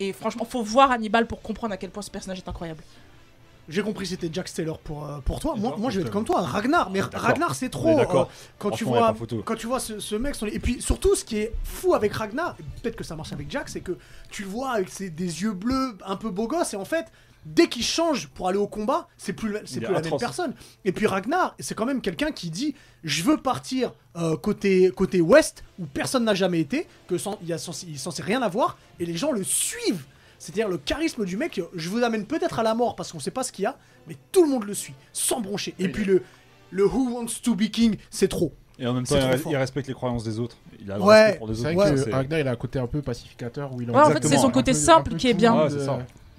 [0.00, 2.82] Et franchement, faut voir Hannibal pour comprendre à quel point ce personnage est incroyable.
[3.68, 5.54] J'ai compris c'était Jack Steller pour, euh, pour toi.
[5.56, 6.90] Moi, je vais être comme toi, Ragnar.
[6.90, 7.00] Mais.
[7.02, 8.00] Ragnar c'est trop.
[8.00, 8.24] euh,
[8.58, 9.42] quand tu vois pas photo.
[9.44, 12.12] quand tu vois ce, ce mec, son- et puis surtout ce qui est fou avec
[12.14, 13.96] Ragnar, et peut-être que ça marche avec Jack, c'est que
[14.30, 17.06] tu le vois avec ses, des yeux bleus un peu beau gosse, et en fait,
[17.44, 20.20] dès qu'il change pour aller au combat, c'est plus, c'est la même atroce.
[20.20, 20.54] personne.
[20.84, 25.20] Et puis Ragnar, c'est quand même quelqu'un qui dit je veux partir euh, côté, côté
[25.20, 28.42] ouest, où personne n'a jamais été, que sans, il a censé, il est censé rien
[28.42, 30.04] avoir, et les gens le suivent.
[30.38, 33.30] C'est-à-dire le charisme du mec, je vous amène peut-être à la mort parce qu'on sait
[33.30, 35.74] pas ce qu'il y a, mais tout le monde le suit, sans broncher.
[35.78, 36.22] Et puis le,
[36.70, 38.52] le Who Wants to be King, c'est trop.
[38.78, 39.16] Et en même temps,
[39.50, 40.56] il, respecte les croyances des autres.
[40.80, 41.22] Il a le Ouais.
[41.24, 43.74] respect pour les C'est vrai Ouais, que Ragnar, il a un côté un peu pacificateur
[43.74, 45.68] où il Ouais, en fait, c'est son côté simple qui est bien.
[45.68, 45.86] le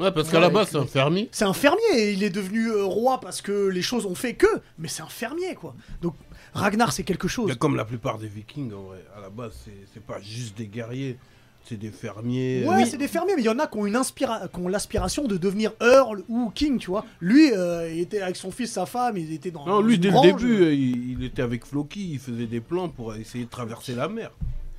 [0.01, 1.29] Ouais, Ouais, parce qu'à la base, c'est un fermier.
[1.31, 4.33] C'est un fermier, et il est devenu euh, roi parce que les choses ont fait
[4.33, 4.47] que,
[4.79, 5.75] mais c'est un fermier quoi.
[6.01, 6.15] Donc
[6.53, 7.49] Ragnar c'est quelque chose.
[7.49, 10.57] Mais comme la plupart des vikings, en vrai, à la base, c'est c'est pas juste
[10.57, 11.17] des guerriers,
[11.63, 12.65] c'est des fermiers.
[12.67, 14.47] Ouais, euh, c'est des fermiers, mais il y en a qui ont, une inspira...
[14.47, 17.05] qui ont l'aspiration de devenir Earl ou King, tu vois.
[17.19, 19.65] Lui, euh, il était avec son fils, sa femme, il était dans.
[19.65, 22.59] Non, lui, une dès le début, euh, il, il était avec Floki, il faisait des
[22.61, 24.31] plans pour essayer de traverser la mer.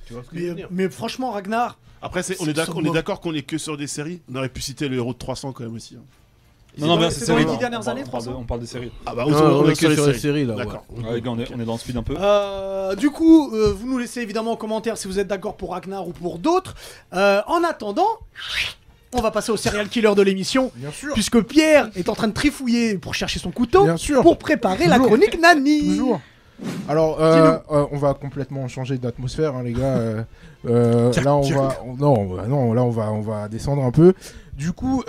[0.05, 0.67] Tu vois ce que je veux Mais, dire?
[0.69, 3.87] mais franchement, Ragnar, Après, c'est- on est d'accord on est qu'on est que sur des
[3.87, 4.21] séries.
[4.31, 5.95] On aurait pu citer le héros de 300 quand même aussi.
[5.95, 6.03] hein.
[6.77, 8.39] Non, non, dans- mais c'est dans les dix dernières on années, on parle de- 300.
[8.41, 8.91] On parle des séries.
[9.05, 10.19] Ah bah, Non, on, est que sur les séries.
[10.19, 10.55] séries là.
[10.55, 10.83] D'accord.
[10.89, 11.03] ouais.
[11.07, 12.15] Ouais, les gars, on est, on est dans le speed un peu.
[12.19, 15.71] Euh, du coup, euh, vous nous laissez évidemment en commentaire si vous êtes d'accord pour
[15.73, 16.73] Ragnar ou pour d'autres.
[17.13, 18.07] Euh, en attendant,
[19.13, 21.13] on va passer au serial killer de l'émission, Bien sûr.
[21.13, 24.23] puisque Pierre est en train de trifouiller pour chercher son couteau Bien sûr.
[24.23, 25.09] pour préparer la Toujours.
[25.11, 25.81] chronique Nani.
[25.81, 26.21] Toujours.
[26.87, 30.25] Alors, euh, euh, on va complètement changer d'atmosphère, hein, les gars.
[30.65, 34.13] euh, là, on va, on- non, non, là, on va, on va descendre un peu.
[34.57, 35.03] Du coup,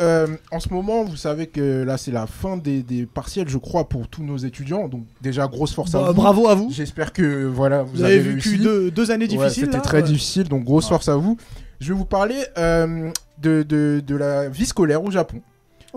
[0.52, 3.88] en ce moment, vous savez que là, c'est la fin des, des partiels, je crois,
[3.88, 4.88] pour tous nos étudiants.
[4.88, 6.14] Donc, déjà, grosse force à Bah, vous.
[6.14, 6.68] bravo à vous.
[6.70, 9.64] J'espère que voilà, vous, Vous, avez vécu deux, deux années Ouais, difficiles.
[9.66, 9.82] C'était là.
[9.82, 10.08] très Ouais.
[10.08, 11.36] difficile, donc grosse force à vous.
[11.80, 15.40] Je vais vous parler de, de, de la vie scolaire au Japon.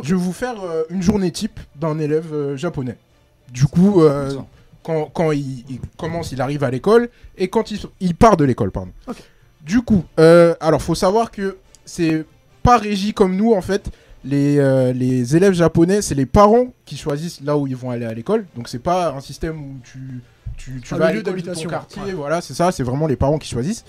[0.01, 0.55] Je vais vous faire
[0.89, 2.97] une journée type d'un élève japonais.
[3.53, 4.33] Du coup, euh.
[4.87, 8.45] Quand, quand il, il commence, il arrive à l'école et quand il, il part de
[8.45, 8.91] l'école, pardon.
[9.61, 12.25] Du coup, euh, alors faut savoir que c'est
[12.63, 13.89] pas régi comme nous en fait.
[14.23, 18.05] Les, euh, les élèves japonais, c'est les parents qui choisissent là où ils vont aller
[18.05, 18.45] à l'école.
[18.55, 20.21] Donc c'est pas un système où tu,
[20.57, 22.13] tu, tu vas à l'école de ton quartier, Ouais.
[22.13, 22.71] voilà, c'est ça.
[22.71, 23.83] C'est vraiment les parents qui choisissent.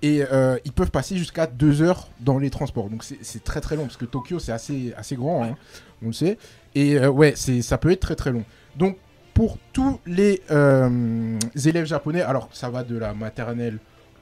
[0.00, 2.88] Et euh, ils peuvent passer jusqu'à deux heures dans les transports.
[2.88, 5.56] Donc c'est- très très long parce que Tokyo c'est assez, assez grand, hein,
[6.02, 6.38] on le sait.
[6.74, 8.44] Et euh, ouais, c'est ça peut être très très long.
[8.76, 8.96] Donc
[9.38, 13.78] pour tous les euh, élèves japonais, alors ça va de la maternelle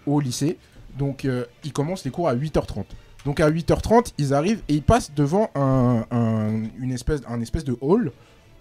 [0.07, 0.59] au lycée,
[0.99, 2.85] donc euh, ils commencent les cours à 8h30.
[3.25, 7.65] Donc à 8h30, ils arrivent et ils passent devant un, un- une espèce, un espèce
[7.65, 8.13] de hall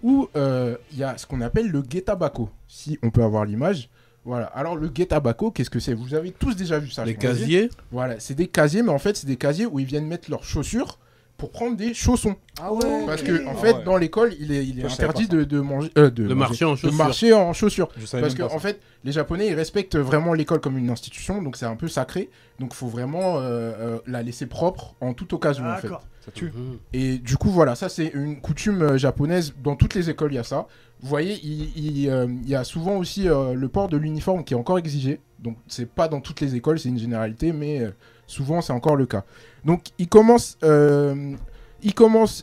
[0.02, 3.90] où euh, il y a ce qu'on appelle le getabako, si on peut avoir l'image.
[4.24, 4.46] Voilà.
[4.46, 5.92] Alors le getabako, qu'est-ce que c'est?
[5.92, 7.04] Vous avez tous déjà vu ça.
[7.04, 7.68] Les casiers?
[7.92, 10.42] Voilà, c'est des casiers, mais en fait c'est des casiers où ils viennent mettre leurs
[10.44, 10.98] chaussures
[11.36, 12.36] pour prendre des chaussons.
[12.60, 13.04] Ah ouais.
[13.06, 13.84] Parce que en Ah fait, ouais.
[13.84, 16.72] dans l'école, il est, il interdit de, de manger, euh, de, De manger- marcher en
[16.72, 16.96] de chaussures.
[16.96, 17.88] marcher en chaussures.
[17.98, 21.42] Je savais Parce que en fait, les Japonais, ils respectent vraiment l'école comme une institution,
[21.42, 22.30] donc c'est un peu sacré.
[22.58, 25.88] Donc faut vraiment euh, euh, la laisser propre en toute occasion en fait.
[25.88, 26.02] D'accord.
[26.24, 26.50] Ça tue.
[26.92, 29.54] Et du coup, voilà, ça c'est une coutume japonaise.
[29.62, 30.66] Dans toutes les écoles, il y a ça.
[31.00, 34.42] Vous voyez, il, il, euh, il y a souvent aussi euh, le port de l'uniforme
[34.42, 35.20] qui est encore exigé.
[35.38, 37.90] Donc c'est pas dans toutes les écoles, c'est une généralité, mais euh,
[38.26, 39.24] souvent c'est encore le cas.
[39.64, 41.34] Donc ils commencent euh,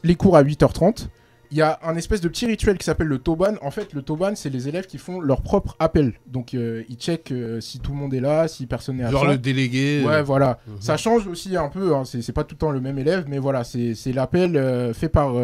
[0.04, 1.08] les cours à 8h30.
[1.52, 3.54] Il y a un espèce de petit rituel qui s'appelle le Toban.
[3.62, 6.14] En fait, le Toban, c'est les élèves qui font leur propre appel.
[6.26, 9.20] Donc, euh, ils checkent euh, si tout le monde est là, si personne n'est absent.
[9.20, 10.04] Genre le délégué.
[10.04, 10.58] Ouais, voilà.
[10.66, 10.78] Mhm.
[10.80, 11.94] Ça change aussi un peu.
[11.96, 12.06] hein.
[12.06, 15.36] C'est pas tout le temps le même élève, mais voilà, c'est l'appel fait par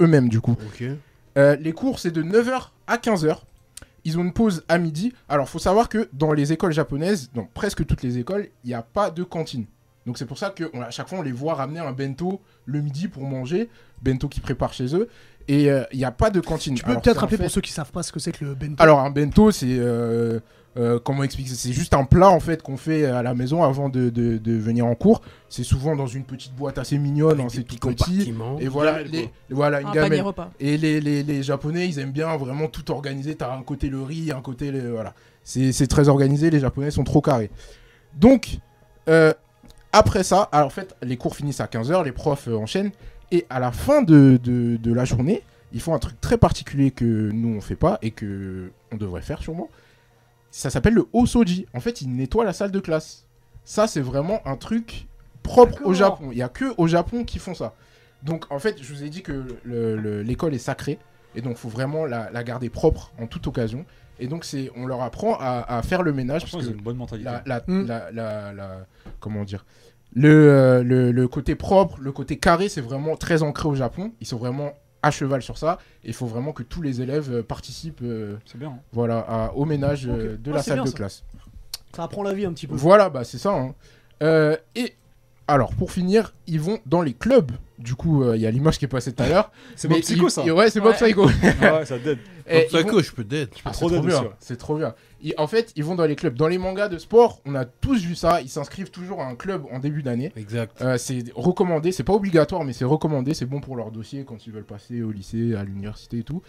[0.00, 0.56] eux-mêmes, du coup.
[1.36, 3.36] Les cours, c'est de 9h à 15h.
[4.08, 5.12] Ils ont une pause à midi.
[5.28, 8.74] Alors, faut savoir que dans les écoles japonaises, dans presque toutes les écoles, il n'y
[8.74, 9.66] a pas de cantine.
[10.06, 13.08] Donc, c'est pour ça qu'à chaque fois, on les voit ramener un bento le midi
[13.08, 13.68] pour manger.
[14.00, 15.08] Bento qu'ils préparent chez eux.
[15.48, 16.74] Et euh, il n'y a pas de cantine.
[16.74, 18.54] Tu peux peut-être rappeler fait- pour ceux qui savent pas ce que c'est que le
[18.54, 18.82] bento?
[18.82, 20.40] alors un bento, c'est euh,
[20.78, 21.56] euh, comment expliquer ça?
[21.56, 24.52] C'est juste un plat en fait qu'on fait à la maison avant de, de- de
[24.56, 25.20] venir en cours.
[25.48, 28.28] C'est souvent dans une petite boîte assez mignonne, hein, c'est tout petit.
[28.60, 30.10] Et voilà, les, voilà une Un gamelle.
[30.60, 33.34] Et les, les, les Japonais, ils aiment bien vraiment tout organiser.
[33.34, 35.14] T'as un côté le riz, un côté le voilà.
[35.44, 36.50] C'est très organisé.
[36.50, 37.50] Les Japonais sont trop carrés.
[38.14, 38.58] Donc
[39.08, 39.32] euh,
[39.92, 42.90] après ça, alors en fait, les cours finissent à 15h, les profs euh, enchaînent.
[43.32, 46.90] Et à la fin de, de, de la journée, ils font un truc très particulier
[46.90, 49.68] que nous on fait pas et que on devrait faire sûrement.
[50.50, 51.66] Ça s'appelle le osoji.
[51.74, 53.26] En fait, ils nettoient la salle de classe.
[53.64, 55.06] Ça, c'est vraiment un truc
[55.42, 55.92] propre au.
[55.94, 56.30] Japon.
[56.32, 57.74] Il y a que au Japon qui font ça.
[58.22, 60.98] Donc, en fait, je vous ai dit que le- le- l'école est sacrée
[61.36, 63.84] et donc faut vraiment la, la garder propre en toute occasion.
[64.18, 66.76] Et donc, c'est, on leur apprend à, à faire le ménage parce ils que ont
[66.76, 67.30] une bonne mentalité.
[67.30, 67.86] la, la, Mm.
[67.86, 68.86] la, la- la-
[69.20, 69.64] comment dire?
[70.14, 74.12] Le, euh, le, le côté propre, le côté carré, c'est vraiment très ancré au Japon.
[74.20, 75.78] Ils sont vraiment à cheval sur ça.
[76.04, 78.68] Et il faut vraiment que tous les élèves euh, participent euh, bien.
[78.70, 78.78] hein.
[78.92, 80.96] voilà, à- au ménage euh, de Ah, la salle bien, de ça.
[80.96, 81.24] classe.
[81.94, 82.74] Ça apprend la vie un petit peu.
[82.74, 83.52] Voilà, bah c'est ça.
[83.54, 83.74] hein.
[84.74, 84.94] Et
[85.46, 87.52] alors, pour finir, ils vont dans les clubs.
[87.78, 89.52] Du coup, euh, il y a l'image qui est passée tout à l'heure.
[89.76, 90.42] C'est Bob Psycho ça.
[90.44, 90.96] Ouais, c'est Bob Ouais.
[90.96, 91.28] Psycho.
[91.62, 92.18] Ah ouais, ça dead.
[92.50, 93.56] Vont- ça que je peux d'être.
[93.64, 94.18] Ah, trop c'est trop dead bien.
[94.18, 94.34] aussi, ouais.
[94.40, 94.94] C'est trop bien.
[95.22, 96.34] Ils- en fait, ils vont dans les clubs.
[96.34, 98.40] Dans les mangas de sport, on a tous vu ça.
[98.40, 100.32] Ils s'inscrivent toujours à un club en début d'année.
[100.36, 100.80] Exact.
[100.82, 103.32] Euh, c'est recommandé, c'est pas obligatoire, mais c'est recommandé.
[103.34, 106.42] C'est bon pour leur dossier quand ils veulent passer au lycée, à l'université et tout.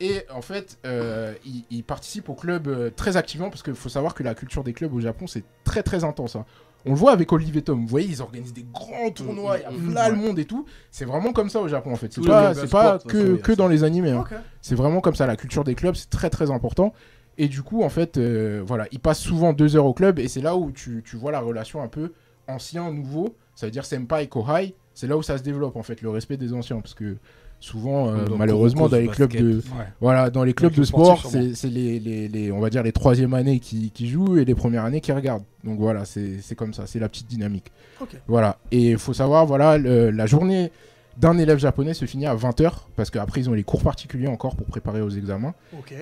[0.00, 4.14] Et en fait, euh, ils, ils participent au club très activement parce qu'il faut savoir
[4.14, 6.34] que la culture des clubs au Japon, c'est très très intense.
[6.34, 6.44] hein.
[6.86, 7.80] On le voit avec Olivier Tom.
[7.80, 9.90] Vous voyez, ils organisent des grands tournois, il y a Mhm.
[9.92, 10.66] plein le monde et tout.
[10.90, 12.12] C'est vraiment comme ça au Japon en fait.
[12.12, 12.20] C'est
[12.70, 14.10] pas, que, dans les animés.
[14.10, 14.24] hein.
[14.60, 15.26] C'est vraiment comme ça.
[15.26, 16.92] La culture des clubs, c'est très très important.
[17.38, 20.28] Et du coup, en fait, euh, voilà, ils passent souvent deux heures au club et
[20.28, 22.12] c'est là où tu, tu vois la relation un peu
[22.48, 23.36] ancien-nouveau.
[23.54, 24.74] Ça veut dire senpai, kohai.
[24.94, 26.80] C'est là où ça se développe en fait, le respect des anciens.
[26.80, 27.16] Parce que
[27.64, 29.46] souvent, euh, malheureusement, dans les clubs basket.
[29.46, 29.86] de, Ouais.
[30.00, 31.24] voilà, dans les clubs de sport,
[31.54, 34.54] c'est les, les, les- on va dire les troisième années qui, qui jouent et les
[34.54, 35.44] premières années qui regardent.
[35.64, 37.72] Donc voilà, c'est c'est comme ça, c'est la petite dynamique.
[38.26, 38.58] Voilà.
[38.70, 40.70] Et il faut savoir, voilà, le- la journée
[41.16, 44.56] d'un élève japonais se finit à 20h parce qu'après ils ont les cours particuliers encore
[44.56, 45.54] pour préparer aux examens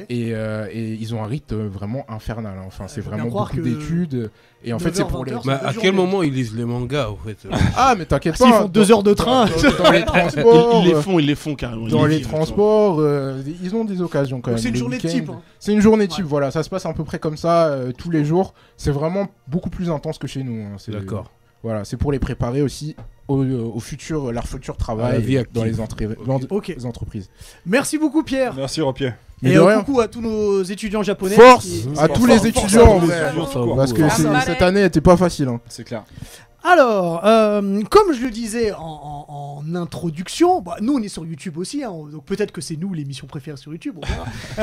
[0.08, 2.54] et, euh, et ils ont un rythme euh, vraiment infernal.
[2.58, 2.64] hein.
[2.66, 4.30] Enfin, c'est faut bien vraiment beaucoup d'études
[4.64, 6.54] et en fait c'est 9h, pour les 20h, Mais c'est à quel moment ils lisent
[6.56, 7.36] les mangas en fait?
[7.76, 8.62] Ah mais t'inquiète S'ils pas.
[8.62, 9.44] font deux heures de train.
[9.46, 10.80] dans, dans les Ils, transports.
[10.82, 11.88] ils les euh, font, ils les font carrément.
[11.88, 14.58] dans Ils les transports, euh, ils ont des occasions quand même.
[14.58, 15.28] c'est une les journée type.
[15.28, 15.40] hein.
[15.60, 16.30] C'est une journée type, Ouais.
[16.30, 16.50] voilà.
[16.50, 18.54] Ça se passe à peu près comme ça euh, tous les jours.
[18.76, 20.62] C'est vraiment beaucoup plus intense que chez nous.
[20.62, 20.76] hein.
[20.78, 21.30] C'est- D'accord.
[21.64, 22.96] Voilà, c'est pour les préparer aussi
[23.28, 26.26] au, au futur, leur futur travail vie dans les, entrées- Ok.
[26.26, 26.68] dans Ok.
[26.68, 27.28] les entreprises.
[27.66, 28.54] Merci beaucoup Pierre.
[28.54, 29.12] Merci Ropier.
[29.42, 31.34] Mais Et euh, coucou à tous nos étudiants japonais.
[31.34, 33.00] Force qui- à tous les étudiants.
[33.76, 34.08] Parce que
[34.44, 35.48] cette année était pas facile.
[35.48, 35.60] hein.
[35.68, 36.04] C'est clair.
[36.64, 41.26] Alors, euh, comme je le disais en, en- en introduction, bah, nous on est sur
[41.26, 43.96] YouTube aussi, hein, donc peut-être que c'est nous l'émission préférée sur YouTube.
[43.98, 44.62] on.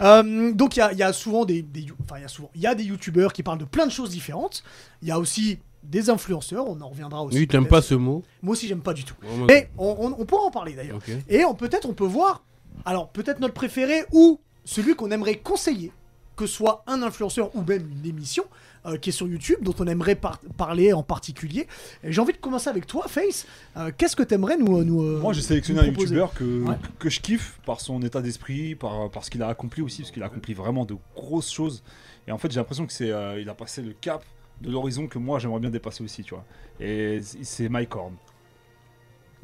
[0.00, 2.24] Euh, donc il y a, il y a souvent des, des you- enfin il y
[2.24, 4.62] a souvent, il y a des YouTubeurs qui parlent de plein de choses différentes.
[5.02, 7.38] Il y a aussi des influenceurs, on en reviendra aussi.
[7.38, 9.14] Oui, t'aimes pas ce mot Moi aussi j'aime pas du tout.
[9.48, 10.98] Mais on, on- on pourra en parler d'ailleurs.
[11.28, 12.42] Et on- peut-être on peut voir,
[12.84, 15.92] alors peut-être notre préféré ou celui qu'on aimerait conseiller,
[16.36, 18.44] que ce soit un influenceur ou même une émission
[18.86, 21.66] euh, qui est sur YouTube, dont on aimerait par- parler en particulier.
[22.02, 23.46] Et J'ai envie de commencer avec toi, Face.
[23.78, 26.74] Euh, Qu'est-ce que t'aimerais nous, nous euh, Moi, j'ai sélectionné un youtubeur que, Ouais.
[26.98, 30.10] que je kiffe par son état d'esprit, par, par ce qu'il a accompli aussi, parce
[30.10, 31.82] qu'il a accompli vraiment de grosses choses.
[32.28, 34.22] Et en fait, j'ai l'impression que c'est, euh, il a passé le cap
[34.60, 36.44] de l'horizon que moi j'aimerais bien dépasser aussi, tu vois.
[36.80, 38.14] Et c'est- Mike Horn.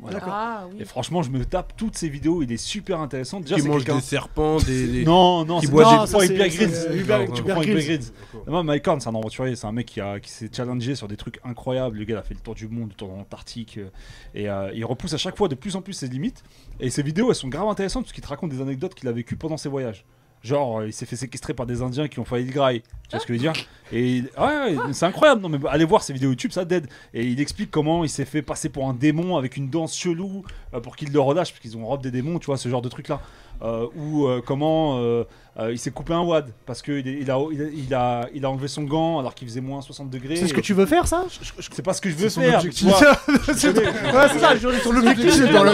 [0.03, 0.15] Voilà.
[0.19, 0.33] D'accord.
[0.35, 0.79] Ah oui.
[0.81, 3.39] Et franchement, je me tape toutes ces vidéos, il est super intéressant.
[3.41, 4.87] Déjà, Qui c'est mange des serpents, des.
[4.89, 6.89] des- Non, non, qui c'est boit pas des- c'est- Grylls.
[7.35, 7.85] Tu Bear Grylls.
[7.85, 8.05] Grylls.
[8.47, 11.07] Moi, Mike Horn, c'est un aventurier, c'est un mec qui, a, qui s'est challengé sur
[11.07, 11.99] des trucs incroyables.
[11.99, 13.77] Le gars il a fait le tour du monde, le tour de l'Antarctique.
[13.77, 13.91] euh,
[14.35, 16.45] et euh, il repousse à chaque fois de plus en plus ses limites.
[16.81, 19.13] Et ses vidéos, elles sont grave intéressantes parce qu'il te raconte des anecdotes qu'il a
[19.13, 20.07] vécues pendant ses voyages.
[20.43, 22.81] Genre, euh, il s'est fait séquestrer par des Indiens qui ont failli le graille.
[22.81, 25.43] Tu vois ce que je veux dire Et ouais, ouais, c'est incroyable.
[25.43, 26.89] Non, mais allez voir ses vidéos YouTube, ça dead.
[27.13, 30.45] Et il explique comment il s'est fait passer pour un démon avec une danse chelou
[30.73, 32.83] euh, pour qu'il le relâche parce qu'ils ont robe des démons, tu vois, ce genre
[32.83, 33.21] de truc là.
[33.63, 35.25] Euh, ou euh, comment euh,
[35.59, 38.45] euh, il s'est coupé un wad parce qu'il il a, il, a, il, a, il
[38.45, 40.37] a enlevé son gant alors qu'il faisait moins 60 degrés.
[40.37, 41.25] C'est ce que tu veux faire, ça?
[41.71, 42.63] C'est pas ce que je veux son faire.
[43.55, 45.73] C'est ça, je- ton objectif, c'est dans la.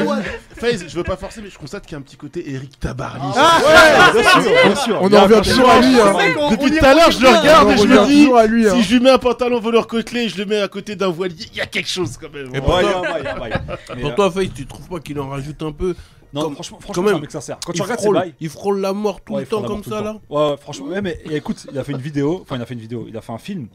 [0.57, 2.81] FaZe, je veux pas forcer, mais je constate qu'il y a un petit côté Eric
[2.81, 3.21] Tabarly.
[3.37, 4.99] Ah, bien sûr, bien sûr.
[5.03, 6.01] On en un revient toujours à lui.
[6.01, 6.15] hein.
[6.51, 8.69] Depuis tout à l'heure, je le regarde et je me dis, toujours à lui.
[8.69, 8.75] hein.
[8.77, 11.09] si je lui mets un pantalon voleur côtelé et je le mets à côté d'un
[11.09, 12.55] voilier, il y a quelque chose quand même.
[12.55, 12.61] Et
[14.01, 15.95] Pour toi, Faith, tu trouves pas qu'il en rajoute un peu?
[16.37, 17.59] Non, comme- franchement, quand franchement, même, mec sincère.
[17.65, 19.49] Quand tu il regardes ses frôle, bails, il frôle la mort tout Ouais, le il
[19.51, 20.21] temps comme ça là.
[20.31, 22.75] Ouais, ouais, franchement, ouais, mais écoute, il a fait une vidéo, enfin il a fait
[22.75, 23.69] une vidéo, il a fait un film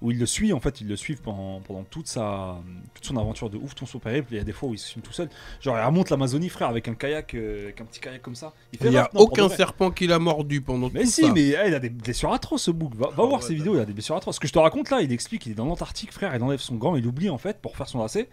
[0.00, 2.56] où il le suit, en fait, il le suit pendant, pendant toute sa
[2.94, 4.28] toute son aventure de ouf, tout son périple.
[4.32, 5.28] Il y a des fois où il se filme tout seul.
[5.60, 8.52] Genre, il remonte l'Amazonie, frère, avec un kayak, euh, avec un petit kayak comme ça.
[8.80, 11.32] Il n'y a non, aucun serpent qui l'a mordu pendant Mais tout si, ça.
[11.32, 12.94] mais eh, il a des blessures atroces ce bouc.
[12.94, 14.36] Va, va voir ses vidéos, il a des blessures atroces.
[14.36, 16.60] Ce que je te raconte là, il explique qu'il est dans l'Antarctique, frère, il enlève
[16.60, 18.28] son gant, il oublie en fait pour faire son lacet.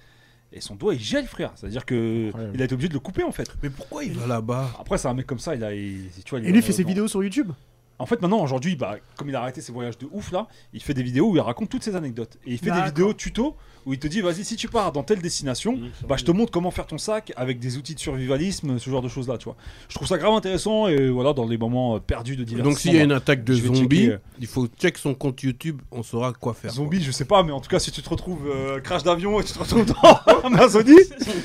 [0.54, 1.52] Et son doigt il gèle, frère.
[1.56, 2.54] C'est-à-dire que Incroyable.
[2.56, 3.50] il a été obligé de le couper en fait.
[3.62, 4.72] Mais pourquoi il va là-bas?
[4.80, 5.74] Après, c'est un mec comme ça, il a.
[5.74, 7.52] il- tu vois, Et lui, il fait dans- ses vidéos sur YouTube.
[8.00, 10.82] En fait, maintenant, aujourd'hui, bah, comme il a arrêté ses voyages de ouf là, il
[10.82, 12.38] fait des vidéos où il raconte toutes ses anecdotes.
[12.46, 13.56] Et il fait des vidéos tuto
[13.86, 15.78] où il te dit vas-y, si tu pars dans telle destination,
[16.10, 19.04] bah, je te montre comment faire ton sac avec des outils de survivalisme, ce genre
[19.04, 19.56] de choses là, tu vois.
[19.90, 22.72] Je trouve ça grave intéressant et voilà, dans les moments euh, perdus de divertissement.
[22.72, 25.14] Donc s'il y a bah, une attaque de zombies, checker, euh, il faut check son
[25.14, 26.72] compte YouTube, on saura quoi faire.
[26.72, 29.40] Zombie, je sais pas, mais en tout cas, si tu te retrouves euh, crash d'avion
[29.40, 30.98] et tu te retrouves dans l'Amazonie,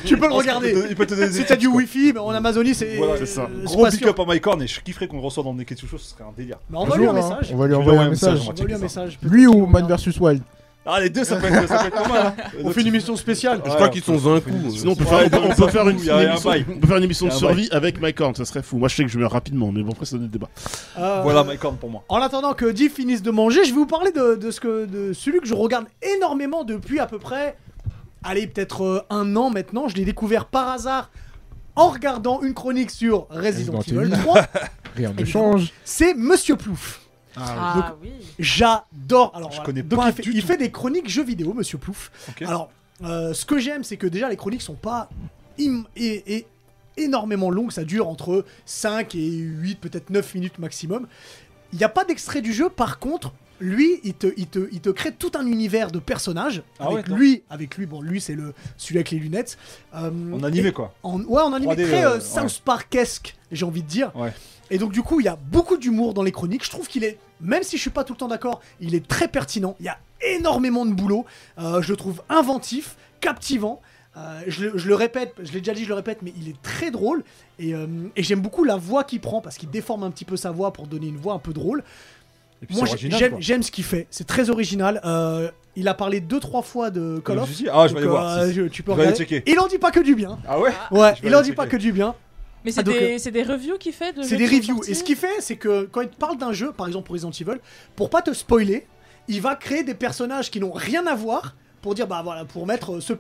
[0.06, 0.74] Tu peux le regarder.
[0.88, 1.66] Il peut te donner des Si t'as du.
[1.68, 2.96] Wi-Fi, mais en Amazonie, c'est.
[2.96, 3.42] Voilà, c'est ça.
[3.54, 5.98] euh, Gros big up à Mycorn et je kifferais qu'on le reçoive dans Neketsu Show,
[5.98, 6.58] ce serait un délire.
[6.68, 7.50] Bah, Un un hein, message.
[7.52, 9.08] On va lui envoyer un un message, on va un.
[9.28, 10.42] Lui ou Man vs Wild
[10.86, 12.26] Ah, les deux, ça peut être, ça peut être pas mal.
[12.26, 12.42] hein.
[12.64, 13.60] On fait une émission spéciale.
[13.64, 14.50] Je crois qu'ils sont un coup.
[14.70, 16.66] Sinon, on peut faire, on peut faire une, il y a un émission, bail.
[16.68, 18.78] on peut faire une émission Il de un survie avec Mike Horn, ça serait fou.
[18.78, 20.48] Moi, je sais que je meurs rapidement, mais bon, après, ça donne le débat.
[20.98, 22.02] Euh, Voilà Mycorn pour moi.
[22.08, 24.86] En attendant que Div finisse de manger, je vais vous parler de, de ce que,
[24.86, 27.56] de celui que je regarde énormément depuis à peu près,
[28.24, 29.88] allez, peut-être euh, un an maintenant.
[29.88, 31.10] Je l'ai découvert par hasard
[31.76, 34.10] en regardant une chronique sur Resident, Evil.
[34.10, 34.40] 3.
[34.96, 35.72] Rien ne change.
[35.84, 37.00] C'est Monsieur Plouf.
[37.36, 38.10] Ah oui.
[38.38, 39.32] J'adore.
[39.34, 39.64] Alors, Je voilà.
[39.64, 40.46] connais Donc, pas il fait, du il tout.
[40.46, 42.10] fait des chroniques jeux vidéo, Monsieur Plouf.
[42.40, 42.70] Alors,
[43.04, 45.08] euh, ce que j'aime, c'est que déjà les chroniques sont pas
[45.60, 46.46] im- et, et
[46.96, 47.70] énormément longues.
[47.72, 51.06] Ça dure entre 5 et 8, peut-être 9 minutes maximum.
[51.72, 52.68] Il n'y a pas d'extrait du jeu.
[52.68, 56.62] Par contre, lui, il te, il, te, il te crée tout un univers de personnages.
[56.78, 59.58] Ah avec ouais, lui, avec lui, bon, lui, c'est le celui avec les lunettes.
[59.94, 60.94] Euh, En animé quoi.
[61.02, 64.10] en, ouais, en animé 3D, très euh, euh, South Park-esque, j'ai envie de dire.
[64.16, 64.32] Ouais.
[64.70, 66.64] Et donc du coup, il y a beaucoup d'humour dans les chroniques.
[66.64, 69.06] Je trouve qu'il est, même si je suis pas tout le temps d'accord, il est
[69.06, 69.76] très pertinent.
[69.80, 71.26] Il y a énormément de boulot.
[71.58, 73.80] Euh, je le trouve inventif, captivant.
[74.16, 76.48] Euh, je, le, je le répète, je l'ai déjà dit, je le répète, mais il
[76.48, 77.22] est très drôle.
[77.58, 80.36] Et, euh, et j'aime beaucoup la voix qu'il prend parce qu'il déforme un petit peu
[80.36, 81.84] sa voix pour donner une voix un peu drôle.
[82.68, 82.86] Moi,
[83.38, 84.06] j'aime ce qu'il fait.
[84.10, 85.00] C'est très original.
[85.04, 87.48] Euh, il a parlé deux trois fois de Call of.
[87.72, 88.38] Ah, je vais aller voir.
[88.38, 89.24] euh, je- tu peux je vais aller regarder.
[89.36, 89.50] checker.
[89.50, 90.38] Il en dit pas que du bien.
[90.46, 92.14] Ah ouais Ouais, Je vais il en dit pas que du bien.
[92.64, 94.82] Mais c'est Ah, des, c'est des reviews qu'il fait de C'est des reviews.
[94.86, 97.14] Et ce qu'il fait, c'est que quand il te parle d'un jeu, par exemple pour
[97.14, 97.58] Resident Evil,
[97.96, 98.86] pour pas te spoiler,
[99.28, 102.66] il va créer des personnages qui n'ont rien à voir pour dire bah voilà pour
[102.66, 103.18] mettre euh, ce met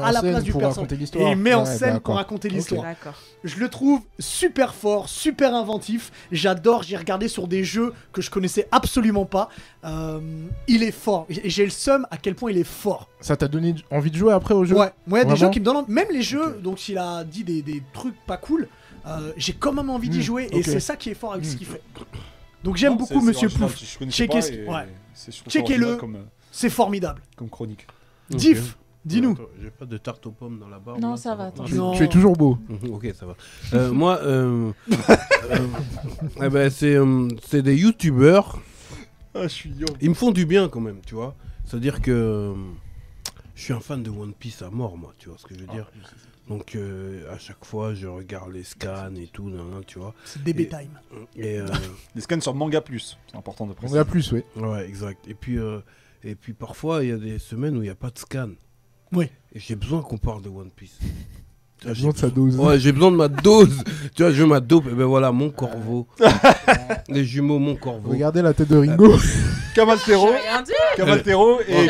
[0.00, 0.92] en à la place du personnage.
[0.92, 1.30] Et l'histoire.
[1.32, 2.82] il met en Ouais, scène pour raconter l'histoire.
[2.82, 3.14] D'accord.
[3.44, 6.10] Je le trouve super fort, super inventif.
[6.32, 6.82] J'adore.
[6.82, 9.48] J'ai regardé sur des jeux que je connaissais absolument pas.
[9.84, 10.20] Euh,
[10.68, 11.26] il est fort.
[11.28, 13.08] Et J'ai le seum à quel point il est fort.
[13.20, 15.30] Ça t'a donné envie de jouer après au jeu Ouais, moi il y a des
[15.30, 18.14] Vraiment jeux qui me donnent même les jeux donc s'il a dit des, des trucs
[18.26, 18.68] pas cool,
[19.06, 21.44] euh, j'ai quand même envie d'y Mm, jouer et c'est ça qui est fort avec
[21.44, 21.58] ce Mm.
[21.58, 21.82] qu'il fait.
[22.64, 23.76] Donc j'aime beaucoup Monsieur Plouf.
[24.00, 24.88] ouais.
[25.14, 25.98] ça Checkez-le.
[26.50, 27.22] C'est formidable.
[27.36, 27.86] comme chronique.
[28.30, 29.36] Diff, dis-nous.
[29.62, 31.00] J'ai pas de tarte aux pommes dans la barbe.
[31.00, 31.64] Non, là, ça va, attends.
[31.64, 31.92] Tu, Non.
[31.96, 32.58] tu es toujours beau.
[32.68, 33.34] Mhm, Ok, ça va.
[33.74, 34.72] Euh, moi, euh,
[35.50, 35.56] euh,
[36.42, 38.60] eh ben, c'est euh, c'est des youtubeurs.
[39.34, 39.86] Ah, je suis yo.
[40.00, 41.34] Ils me font du bien quand même, tu vois.
[41.64, 42.54] C'est-à-dire que euh,
[43.54, 45.60] je suis un fan de One Piece à mort, moi, tu vois ce que je
[45.60, 45.90] veux dire.
[46.48, 50.14] Donc euh, à chaque fois, je regarde les scans et tout, nan, nan, tu vois.
[50.24, 50.98] C'est DB Et- Time.
[51.36, 51.66] Et euh,
[52.16, 54.00] Les scans sur Manga Plus, c'est important de préciser.
[54.00, 54.42] a plus, oui.
[54.56, 55.28] ouais, exact.
[55.28, 55.78] Et puis euh,
[56.24, 58.50] et puis parfois, il y a des semaines où il n'y a pas de scan.
[59.12, 59.26] Oui.
[59.54, 60.98] Et j'ai besoin qu'on parle de One Piece.
[61.82, 62.56] J'ai besoin de sa dose.
[62.58, 63.82] Ouais, j'ai besoin de ma dose.
[64.14, 64.86] tu vois, je veux ma dope.
[64.86, 66.06] Et ben voilà, mon corbeau.
[67.08, 68.10] Les jumeaux, mon corbeau.
[68.10, 69.16] Regardez la tête de Ringo.
[69.74, 70.72] Camaltero, rien dit.
[70.96, 71.86] Camaltero et.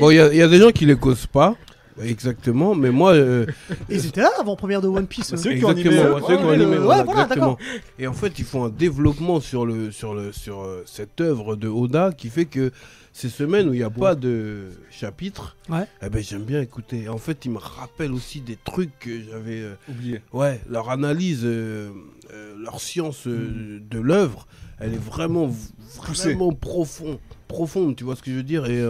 [0.00, 1.54] Bon, il y, a- il y a des gens qui les causent pas.
[2.02, 3.12] Exactement, mais moi.
[3.12, 3.44] euh,
[3.90, 5.34] ils étaient là avant première de One Piece.
[5.34, 5.36] Euh.
[5.36, 5.90] c'est eux qui ont animé.
[5.90, 7.58] exactement, euh, ouais, ouais, animé, le- voilà, ouais, voilà, exactement.
[7.98, 11.56] Et en fait, ils font un développement sur, le, sur, le, sur euh, cette œuvre
[11.56, 12.72] de Oda qui fait que
[13.12, 15.86] ces semaines où il n'y a pas de chapitre, Ouais.
[16.02, 17.08] eh ben, j'aime bien écouter.
[17.08, 19.60] En fait, ils me rappellent aussi des trucs que j'avais.
[19.60, 20.22] euh, Oublié.
[20.32, 21.90] Ouais, leur analyse, euh,
[22.32, 23.88] euh, leur science euh, Mm.
[23.88, 24.46] de l'œuvre,
[24.78, 25.50] elle est vraiment,
[25.96, 27.18] vraiment profond,
[27.48, 28.66] profonde, tu vois ce que je veux dire?
[28.66, 28.80] Et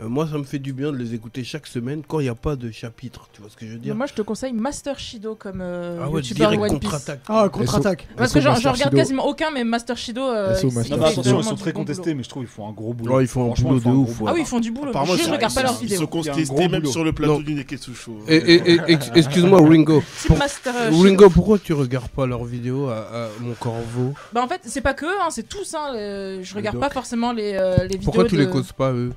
[0.00, 2.24] euh, Euh, moi, ça me fait du bien de les écouter chaque semaine quand il
[2.24, 3.28] n'y a pas de chapitre.
[3.32, 5.60] Tu vois ce que je veux Mais dire moi, je te conseille Master Shido comme
[5.62, 6.90] euh, Ah ouais, youtubeur direct One Piece.
[6.90, 7.20] contre-attaque.
[7.28, 8.08] Ah, contre-attaque.
[8.16, 8.90] Parce que j'en regarde Shido.
[8.96, 10.20] quasiment aucun, mais Master Shido.
[10.22, 12.22] euh, SO il- Master il Non, fait mais attention, vraiment ils sont très contestés, mais
[12.22, 13.16] je trouve qu'ils font un gros boulot.
[13.16, 14.22] Ouais, ils font un boulot ils font de ouf.
[14.26, 14.92] Ah oui, ils font du boulot.
[14.92, 16.00] Je regarde pas leurs sont- Ils vidéos.
[16.00, 18.18] sont contestés même sur le plateau du Neketsu Show.
[18.28, 20.02] Et, et- et- ex- excuse-moi, Ringo.
[20.20, 21.02] Type Pour- Master euh, Shido.
[21.04, 24.94] Ringo, pourquoi tu regardes pas leurs vidéos à, mon corbeau Bah en fait, c'est pas
[24.94, 25.74] que, eux, hein, c'est tous.
[25.74, 28.00] Hein, le- Je regarde pas forcément les, euh, vidéos.
[28.04, 29.12] Pourquoi tu les causes pas, eux?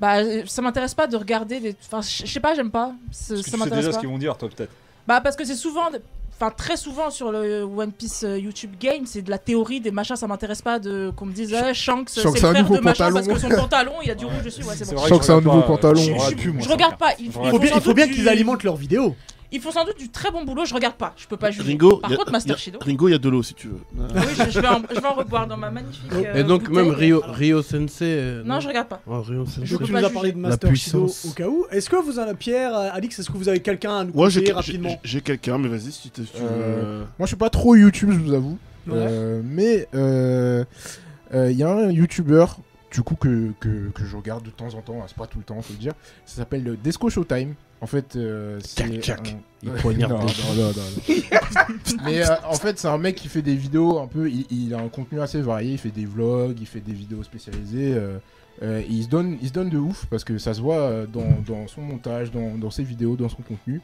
[0.00, 1.76] Bah ça m'intéresse pas de regarder les.
[1.86, 2.92] Enfin, je sais pas, j'aime pas.
[3.10, 4.72] C'est- Parce que Ça tu sais déjà ce qu'ils vont dire, toi, peut-être.
[5.06, 5.90] Bah parce que c'est souvent.
[5.90, 6.00] de-
[6.40, 9.90] Enfin, très souvent sur le One Piece euh, YouTube Game, c'est de la théorie, des
[9.90, 12.76] machins, ça m'intéresse pas de qu'on me dise ah, Shanks, c'est le Shanks frère nouveau
[12.76, 13.26] de machin pantalon.
[13.26, 15.18] parce que son pantalon il a du rouge dessus, ouais, c'est bon.
[15.18, 16.00] que c'est un nouveau pantalon.
[16.00, 19.16] Je- regarde pas, il, faut bien, qu'ils alimentent leurs vidéos.
[19.50, 21.72] Ils font sans doute du très bon boulot, je regarde pas, je peux pas juger.
[21.72, 22.78] Ringo, Par y a- contre, y a- Master Shido.
[22.80, 23.80] Ringo, il y a de l'eau si tu veux.
[23.96, 24.04] Oui,
[24.36, 26.12] je, je vais en, je vais en reboire dans ma magnifique.
[26.12, 26.84] euh, Et donc, bouteille.
[26.86, 28.04] même Rio, Rio Sensei.
[28.04, 29.00] euh, Non, je regarde pas.
[29.10, 29.62] Ah, Rio Sensei.
[29.64, 31.24] Je peux tu pas nous as parlé de Master Shido puissance.
[31.30, 31.64] au cas où.
[31.70, 34.12] Est-ce que vous en avez, Pierre, euh, Alix, est-ce que vous avez quelqu'un à nous
[34.12, 36.20] Ouais, j'ai rapidement j'ai quelqu'un, mais vas-y si tu.
[36.40, 38.58] Euh, Moi, je suis pas trop YouTube, je vous avoue.
[38.86, 38.94] Ouais.
[38.96, 40.64] Euh, mais euh,
[41.34, 42.44] euh, il y a un YouTuber,
[42.92, 45.38] du coup, que, que, que je regarde de temps en temps, hein, c'est pas tout
[45.38, 45.92] le temps, faut le dire.
[46.26, 47.54] Ça s'appelle euh, Desco Showtime.
[47.80, 49.10] En fait, euh, c'est.
[49.10, 49.16] Un-
[49.62, 51.94] Il Ouais, poignarde non, des non, non, non.
[52.04, 54.30] Mais euh, en fait, c'est un mec qui fait des vidéos un peu.
[54.30, 55.72] Il, il a un contenu assez varié.
[55.72, 57.94] Il fait des vlogs, il fait des vidéos spécialisées.
[58.62, 61.40] euh, il se donne, il se donne de ouf parce que ça se voit dans,
[61.46, 63.80] dans son montage, dans, dans ses vidéos, dans son contenu.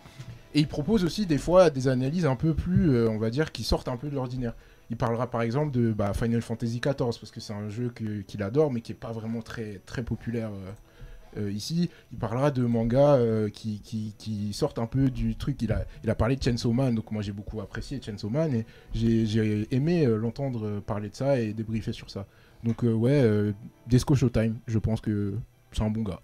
[0.54, 3.64] Et il propose aussi des fois des analyses un peu plus, on va dire, qui
[3.64, 4.54] sortent un peu de l'ordinaire.
[4.90, 7.92] Il parlera par exemple de bah, Final Fantasy XIV parce que c'est un jeu
[8.26, 10.50] qu'il adore mais qui est pas vraiment très, très populaire
[11.36, 11.90] euh, ici.
[12.12, 15.60] Il parlera de mangas euh, qui, qui, sortent un peu du truc.
[15.62, 18.54] Il a, il a parlé de Chainsaw Man, donc moi j'ai beaucoup apprécié Chainsaw Man
[18.54, 22.26] et j'ai aimé euh, l'entendre parler de ça et débriefer sur ça.
[22.62, 23.52] Donc ouais,
[23.86, 25.34] Desco Showtime, je pense que
[25.72, 26.20] c'est un bon gars.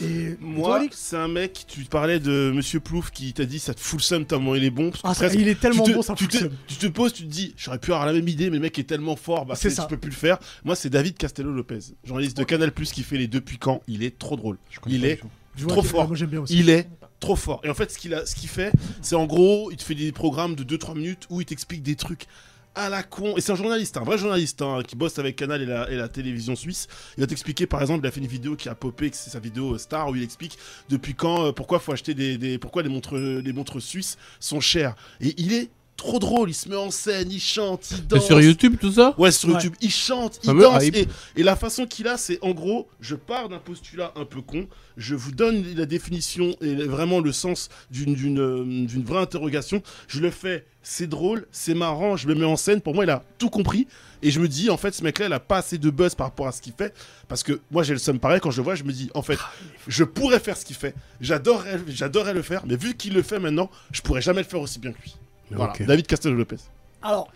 [0.00, 3.80] Et Moi, c'est un mec, tu parlais de Monsieur Plouf qui t'a dit ça te
[3.80, 4.92] fout le seum tellement il est bon.
[5.02, 6.54] Ah, presque- il est tellement tu te, bon, ça tu, fout le te, seum.
[6.68, 8.78] tu te poses, tu te dis, j'aurais pu avoir la même idée, mais le mec
[8.78, 9.82] est tellement fort, bah C'est ça.
[9.82, 10.38] je peux plus le faire.
[10.64, 13.82] Moi, c'est David Castello Lopez, journaliste de Canal Plus qui fait les Depuis quand.
[13.88, 14.58] Il est trop drôle.
[14.86, 15.20] Il est
[15.66, 16.06] trop fort.
[16.08, 16.56] Moi j'aime bien aussi.
[16.58, 16.88] Il est
[17.20, 17.60] trop fort.
[17.64, 18.70] Et en fait, ce qu'il a, ce qu'il fait,
[19.02, 21.96] c'est en gros, il te fait des programmes de 2-3 minutes où il t'explique des
[21.96, 22.26] trucs
[22.74, 23.36] à la con.
[23.36, 26.56] Et c'est un journaliste, un vrai journaliste, hein, qui bosse avec Canal et la, télévision
[26.56, 26.86] suisse.
[27.16, 29.38] Il va t'expliquer, par exemple, il a fait une vidéo qui a popé, c'est sa
[29.40, 30.58] vidéo euh, star, où il explique
[30.88, 34.94] depuis quand, euh, pourquoi faut acheter des, des- pourquoi les montres suisses sont chères.
[35.20, 35.70] Et il est
[36.04, 38.26] trop drôle, il se met en scène, il chante, il C'est danse.
[38.26, 39.54] sur YouTube tout ça Ouais, sur Ouais.
[39.54, 40.84] YouTube, il chante, il me danse.
[40.84, 40.96] hype.
[40.96, 44.42] Et, et la façon qu'il a, c'est en gros, je pars d'un postulat un peu
[44.42, 49.82] con, je vous donne la définition et vraiment le sens d'une- euh, vraie interrogation.
[50.06, 52.80] Je le fais, c'est drôle, c'est marrant, je me mets en scène.
[52.80, 53.86] Pour moi, il a tout compris.
[54.22, 56.28] Et je me dis, en fait, ce mec-là, il a pas assez de buzz par
[56.28, 56.94] rapport à ce qu'il fait.
[57.28, 58.40] Parce que moi, j'ai le seum pareil.
[58.40, 59.38] Quand je le vois, je me dis, en fait,
[59.86, 60.94] je pourrais faire ce qu'il fait.
[61.20, 62.62] J'adorerais j'adorerais le faire.
[62.66, 65.14] Mais vu qu'il le fait maintenant, je pourrais jamais le faire aussi bien que lui.
[65.50, 65.72] Voilà.
[65.80, 66.56] David Castello-Lopez.
[67.02, 67.28] Alors,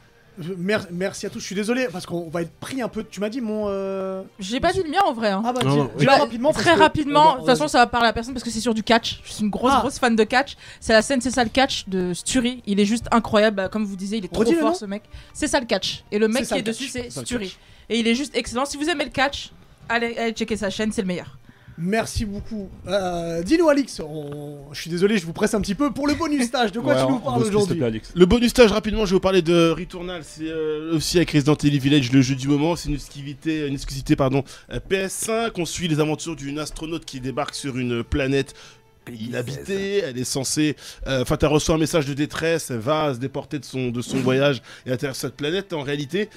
[0.56, 1.40] mer- merci à tous.
[1.40, 3.04] Je suis désolé parce qu'on va être pris un peu.
[3.04, 3.66] Tu m'as dit mon.
[3.68, 5.30] euh, J'ai pas dit le mien en vrai.
[5.30, 5.42] hein.
[5.44, 6.52] Ah bah, Non, dis-le Bah, rapidement.
[6.52, 8.82] Très rapidement, de toute façon ça va parler à personne parce que c'est sur du
[8.82, 9.20] catch.
[9.24, 9.80] Je suis une grosse Ah.
[9.80, 10.56] grosse fan de catch.
[10.80, 12.62] C'est la scène C'est ça le catch de Sturi.
[12.66, 15.02] Il est juste incroyable, Bah, comme vous disiez, il est trop Redis fort ce mec.
[15.32, 16.04] C'est ça le catch.
[16.10, 17.56] Et le mec qui est dessus c'est Sturi.
[17.90, 18.64] Et il est juste excellent.
[18.66, 19.50] Si vous aimez le catch,
[19.88, 21.36] allez, allez checker sa chaîne, c'est le meilleur.
[21.80, 22.68] Merci beaucoup.
[22.88, 24.00] Euh, Dis-nous, Alix.
[24.00, 26.72] on- Je suis désolé, je vous presse un petit peu pour le bonus stage.
[26.72, 27.80] De quoi Ouais, tu nous parles aujourd'hui.
[28.14, 30.22] Le bonus stage rapidement, je vais vous parler de Returnal.
[30.24, 32.74] C'est euh, aussi avec Resident Evil Village, le jeu du moment.
[32.74, 35.52] C'est une exclusivité, une exclusivité pardon, euh, PS5.
[35.56, 38.54] On suit les aventures d'une astronaute qui débarque sur une planète
[39.08, 39.98] inhabitée.
[39.98, 42.70] Elle est censée, euh, enfin, elle reçoit un message de détresse.
[42.70, 45.72] Elle va se déporter de son de son voyage et atterrir sur cette planète.
[45.72, 46.28] En réalité.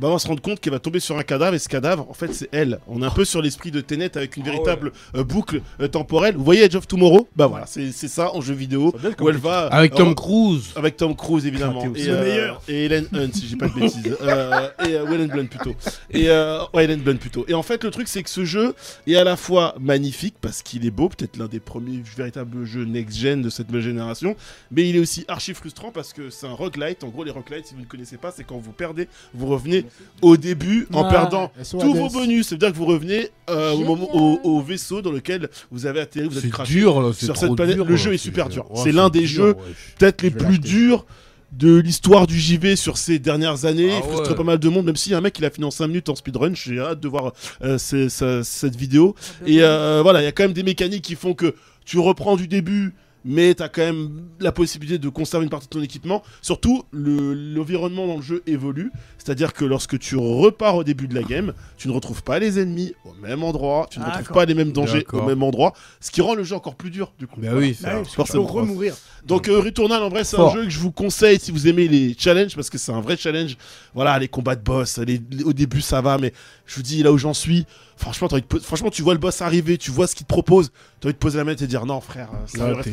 [0.00, 2.06] Bah, on va se rendre compte qu'elle va tomber sur un cadavre et ce cadavre,
[2.08, 2.78] en fait, c'est elle.
[2.86, 4.52] On est un peu sur l'esprit de Tenet avec une Ah ouais.
[4.52, 6.36] véritable euh, boucle euh, temporelle.
[6.36, 7.28] Vous voyez Edge of Tomorrow?
[7.36, 10.72] Bah voilà, c'est c'est ça en jeu vidéo où elle va Avec Tom re- Cruise.
[10.76, 12.02] avec Tom Cruise évidemment aussi.
[12.02, 12.62] et, Le euh, meilleur.
[12.68, 15.74] et Helen Hunt si j'ai pas de bêtises Euh, et euh, Helen Blunt plutôt
[16.10, 18.74] et euh, ouais Blunt plutôt et en fait le truc c'est que ce jeu
[19.06, 22.84] est à la fois magnifique parce qu'il est beau peut-être l'un des premiers véritables jeux
[22.84, 24.36] next gen de cette nouvelle génération
[24.70, 27.66] mais il est aussi archi frustrant parce que c'est un roguelite en gros les roguelites
[27.66, 29.84] si vous ne connaissez pas c'est quand vous perdez vous revenez
[30.22, 31.10] au début en Ah.
[31.10, 33.86] perdant tous vos bonus, ça veut dire que vous revenez euh, au, Génial.
[33.88, 36.72] moment, au, au vaisseau dans lequel vous avez atterri, vous êtes C'est craché.
[36.74, 37.76] dur là, sur trop cette planète.
[37.76, 38.70] dur, Le jeu est super dur.
[38.70, 39.56] ouais, C'est l'un des dur, jeux
[39.98, 41.06] peut-être les plus durs
[41.52, 43.90] de l'histoire du JV sur ces dernières années.
[43.92, 44.36] Ah Il frustre ouais.
[44.36, 45.86] pas mal de monde, même s'il y a un mec qui l'a fini en 5
[45.86, 46.52] minutes en speedrun.
[46.54, 47.32] J'ai hâte de voir
[47.62, 49.14] euh, cette vidéo.
[49.46, 52.36] Et euh, voilà, il y a quand même des mécaniques qui font que tu reprends
[52.36, 52.94] du début.
[53.26, 56.22] Mais tu as quand même la possibilité de conserver une partie de ton équipement.
[56.40, 58.90] Surtout, le- l'environnement dans le jeu évolue.
[59.18, 62.60] C'est-à-dire que lorsque tu repars au début de la game, tu ne retrouves pas les
[62.60, 64.34] ennemis au même endroit, tu ne retrouves D'accord.
[64.36, 67.12] pas les mêmes dangers au même endroit, ce qui rend le jeu encore plus dur
[67.18, 67.40] du coup.
[67.40, 67.66] Bah Voilà.
[67.66, 68.44] oui, tu peux forcément.
[68.46, 68.94] remourir.
[69.26, 71.88] Donc euh, Returnal en vrai c'est un jeu que je vous conseille si vous aimez
[71.88, 73.56] les challenges parce que c'est un vrai challenge.
[73.94, 76.32] Voilà les combats de boss, les- les- au début ça va mais
[76.66, 77.66] je vous dis là où j'en suis,
[77.96, 78.28] franchement,
[78.62, 80.70] franchement tu vois le boss arriver, tu vois ce qu'il te propose,
[81.00, 82.90] t'as envie de poser la main et te dire non frère, euh, ça Là, t'es-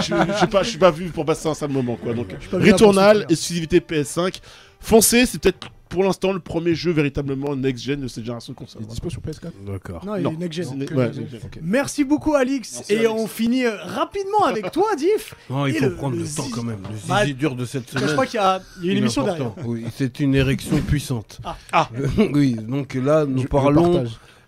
[0.00, 2.14] je je suis pas, je suis pas vu pour passer un sale moment quoi.
[2.14, 4.40] Donc Returnal, exclusivité PS5,
[4.80, 8.82] foncez, c'est peut-être pour l'instant le premier jeu véritablement next-gen de cette génération de console.
[8.82, 10.04] Il est dispo sur PS4 D'accord.
[10.04, 10.32] Non, il Non.
[10.32, 11.26] est next ouais, next-gen.
[11.62, 12.72] Merci beaucoup, Alix.
[12.74, 15.34] Merci, et on finit euh, rapidement avec toi, Diff.
[15.48, 16.80] Non, il Et faut le- prendre le le, temps quand même.
[16.90, 18.12] Le Bah, zizi dur de cette Je semaine.
[18.14, 19.54] crois qu'il y a, il y a une il émission important.
[19.56, 19.68] derrière.
[19.70, 21.38] Oui, c'est une érection puissante.
[21.44, 21.56] Ah.
[21.70, 21.88] Ah.
[22.32, 24.04] oui, donc là, nous Je- je parlons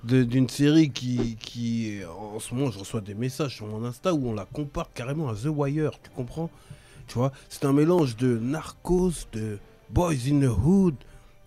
[0.07, 4.28] d'une série qui, qui, en ce moment, je reçois des messages sur mon Insta où
[4.28, 6.50] on la compare carrément à The Wire, tu comprends?
[7.09, 9.59] Tu vois, c'est un mélange de Narcos, de
[9.90, 10.94] Boys in the Hood,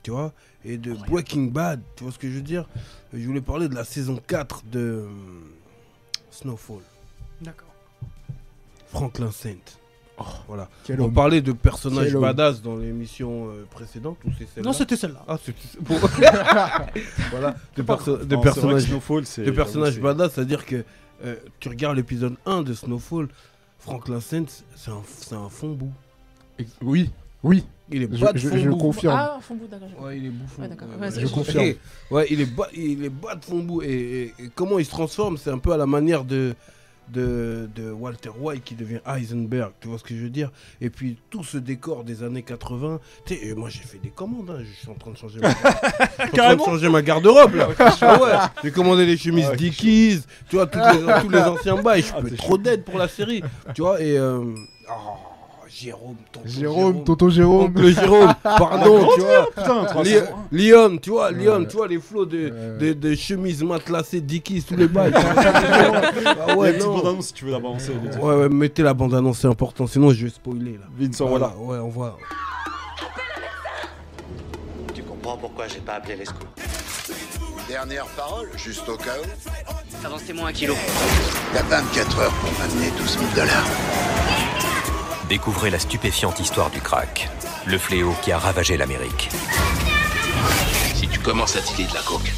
[0.03, 0.33] tu vois,
[0.65, 2.67] et de Breaking Bad, tu vois ce que je veux dire?
[3.13, 5.51] Je voulais parler de la saison 4 de hum,
[6.31, 6.81] Snowfall,
[7.41, 7.73] D'accord.
[8.87, 9.78] Franklin Saint.
[10.47, 10.69] Voilà.
[10.83, 11.13] Quel On homme.
[11.13, 12.21] parlait de personnages Quel homme.
[12.23, 15.23] badass dans l'émission euh, précédente ou c'est celle-là Non, c'était celle-là.
[15.27, 15.95] Ah, c'est bon.
[17.31, 20.83] voilà, de, perso- Non, personnages, Snowfall, c'est- de personnages c'est- badass, c'est-à-dire que
[21.25, 23.27] euh, tu regardes l'épisode 1 de Snowfall,
[23.77, 24.45] Franklin Saint,
[24.75, 25.91] c'est un, c'est un fond bout.
[26.81, 27.09] Oui,
[27.43, 28.77] oui, Il est je, bas de je- fond je bout.
[28.77, 29.15] confirme.
[29.17, 29.87] Ah, fond bout, d'accord.
[30.01, 30.61] Ouais, il est bouffon.
[30.63, 30.67] Ouais.
[30.69, 31.63] Ouais, Ouais, je confirme.
[31.63, 31.77] Et-
[32.11, 33.81] ouais, il est bas, il est bas de fond bout.
[33.81, 33.87] Et,
[34.39, 36.53] et- et comment il se transforme, c'est un peu à la manière de,
[37.11, 39.71] de, de Walter White qui devient Heisenberg.
[39.81, 40.51] Tu vois ce que je veux dire?
[40.81, 42.99] Et puis tout ce décor des années 80.
[43.25, 44.49] Tu sais, et moi j'ai fait des commandes.
[44.49, 47.67] hein, Je suis en train de changer ma, suis de changer ma garde-robe là.
[48.01, 48.31] Ah ouais,
[48.63, 50.21] j'ai commandé les chemises Ah ouais, Dickies.
[50.49, 52.01] Tu vois, les- tous les anciens bails.
[52.01, 53.41] Je Ah, t'es trop d'aide pour la série.
[53.73, 54.17] Tu vois, et.
[54.17, 54.43] euh,
[54.89, 54.93] oh,
[55.71, 57.65] Jérôme, tonton Jérôme, Tonton Jérôme.
[57.65, 59.45] Oncle Jérôme, pardon, tu vois.
[59.55, 60.03] Putain,
[60.51, 61.67] Li- tu vois, Lyon, Ouais.
[61.67, 62.77] tu vois les flots de, Ouais.
[62.79, 65.13] de, de chemises matelassées Dickies, tous les bails.
[65.15, 66.95] ah Ouais, non.
[66.97, 67.91] bande-annonce si tu veux la balancer.
[68.21, 70.85] Ouais, ouais, mettez la bande-annonce, c'est important, sinon je vais spoiler là.
[70.97, 71.53] Vincent, voilà.
[71.57, 72.17] Ouais, on voit.
[74.93, 76.47] Tu comprends pourquoi j'ai pas appelé les secours
[77.67, 80.05] Dernière parole, juste au cas où.
[80.05, 80.73] Avancez-moi un kilo.
[81.53, 83.65] T'as 24 heures pour m'amener 12 000 dollars.
[85.29, 87.29] Découvrez la stupéfiante histoire du crack,
[87.67, 89.29] le fléau qui a ravagé l'Amérique.
[90.95, 92.33] Si tu commences à dealer de la coke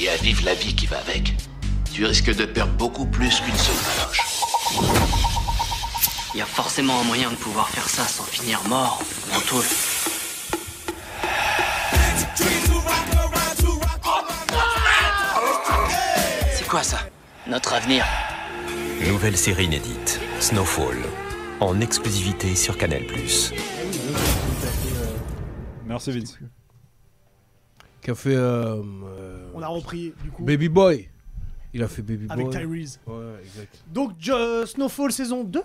[0.00, 1.34] et à vivre la vie qui va avec,
[1.92, 4.22] tu risques de perdre beaucoup plus qu'une seule paloche.
[6.32, 9.40] Il y a forcément un moyen de pouvoir faire ça sans finir mort ou en
[9.40, 9.64] tôle.
[16.54, 17.00] C'est quoi ça?
[17.46, 18.06] Notre avenir.
[19.06, 20.96] Nouvelle série inédite, Snowfall,
[21.60, 23.02] en exclusivité sur Canal+.
[25.86, 26.38] Merci Vince.
[28.02, 31.08] Qui a fait euh, euh, On a repris, du coup, Baby Boy.
[31.74, 32.56] Il a fait Baby avec Boy.
[32.56, 32.98] Tyrese.
[33.06, 33.78] Ouais, exact.
[33.92, 35.62] Donc, je- Snowfall saison 2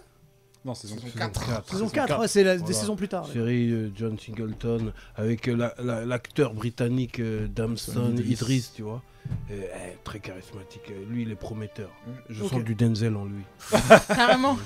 [0.65, 1.65] Non, Saison 4.
[1.69, 2.73] Saison 4, ouais, c'est la- des Voilà.
[2.75, 3.27] saisons plus tard.
[3.27, 8.31] Série de John Singleton avec euh, la- la- l'acteur britannique euh, Damson Idris.
[8.33, 8.71] Idris.
[8.75, 9.01] tu vois.
[9.51, 10.81] Euh, euh, très charismatique.
[10.89, 11.89] Euh, Lui, il est prometteur.
[12.29, 13.43] Je sens du Denzel en lui.
[14.07, 14.57] Carrément.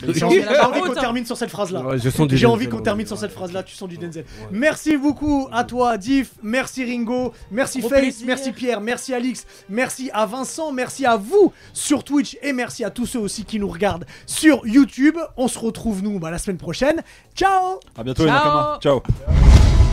[0.14, 0.42] J'ai envie,
[0.80, 1.82] qu'on termine sur cette phrase-là.
[1.82, 4.24] Ouais, J'ai envie qu'on termine sur cette Ouais, phrase-là, tu sens du Denzel.
[4.24, 4.46] Ouais.
[4.52, 6.32] Merci beaucoup à toi, Diff.
[6.42, 7.32] Merci Ringo.
[7.50, 7.98] Merci Au Face.
[7.98, 8.26] plaisir.
[8.28, 8.80] Merci Pierre.
[8.80, 9.44] Merci Alix.
[9.68, 10.70] Merci à Vincent.
[10.72, 12.36] Merci à vous sur Twitch.
[12.42, 15.16] Et merci à tous ceux aussi qui nous regardent sur YouTube.
[15.36, 17.02] On se retrouve, nous, bah, la semaine prochaine.
[17.34, 18.38] Ciao À bientôt, les Ciao.
[18.38, 18.78] Nakama.
[18.80, 19.87] Ciao.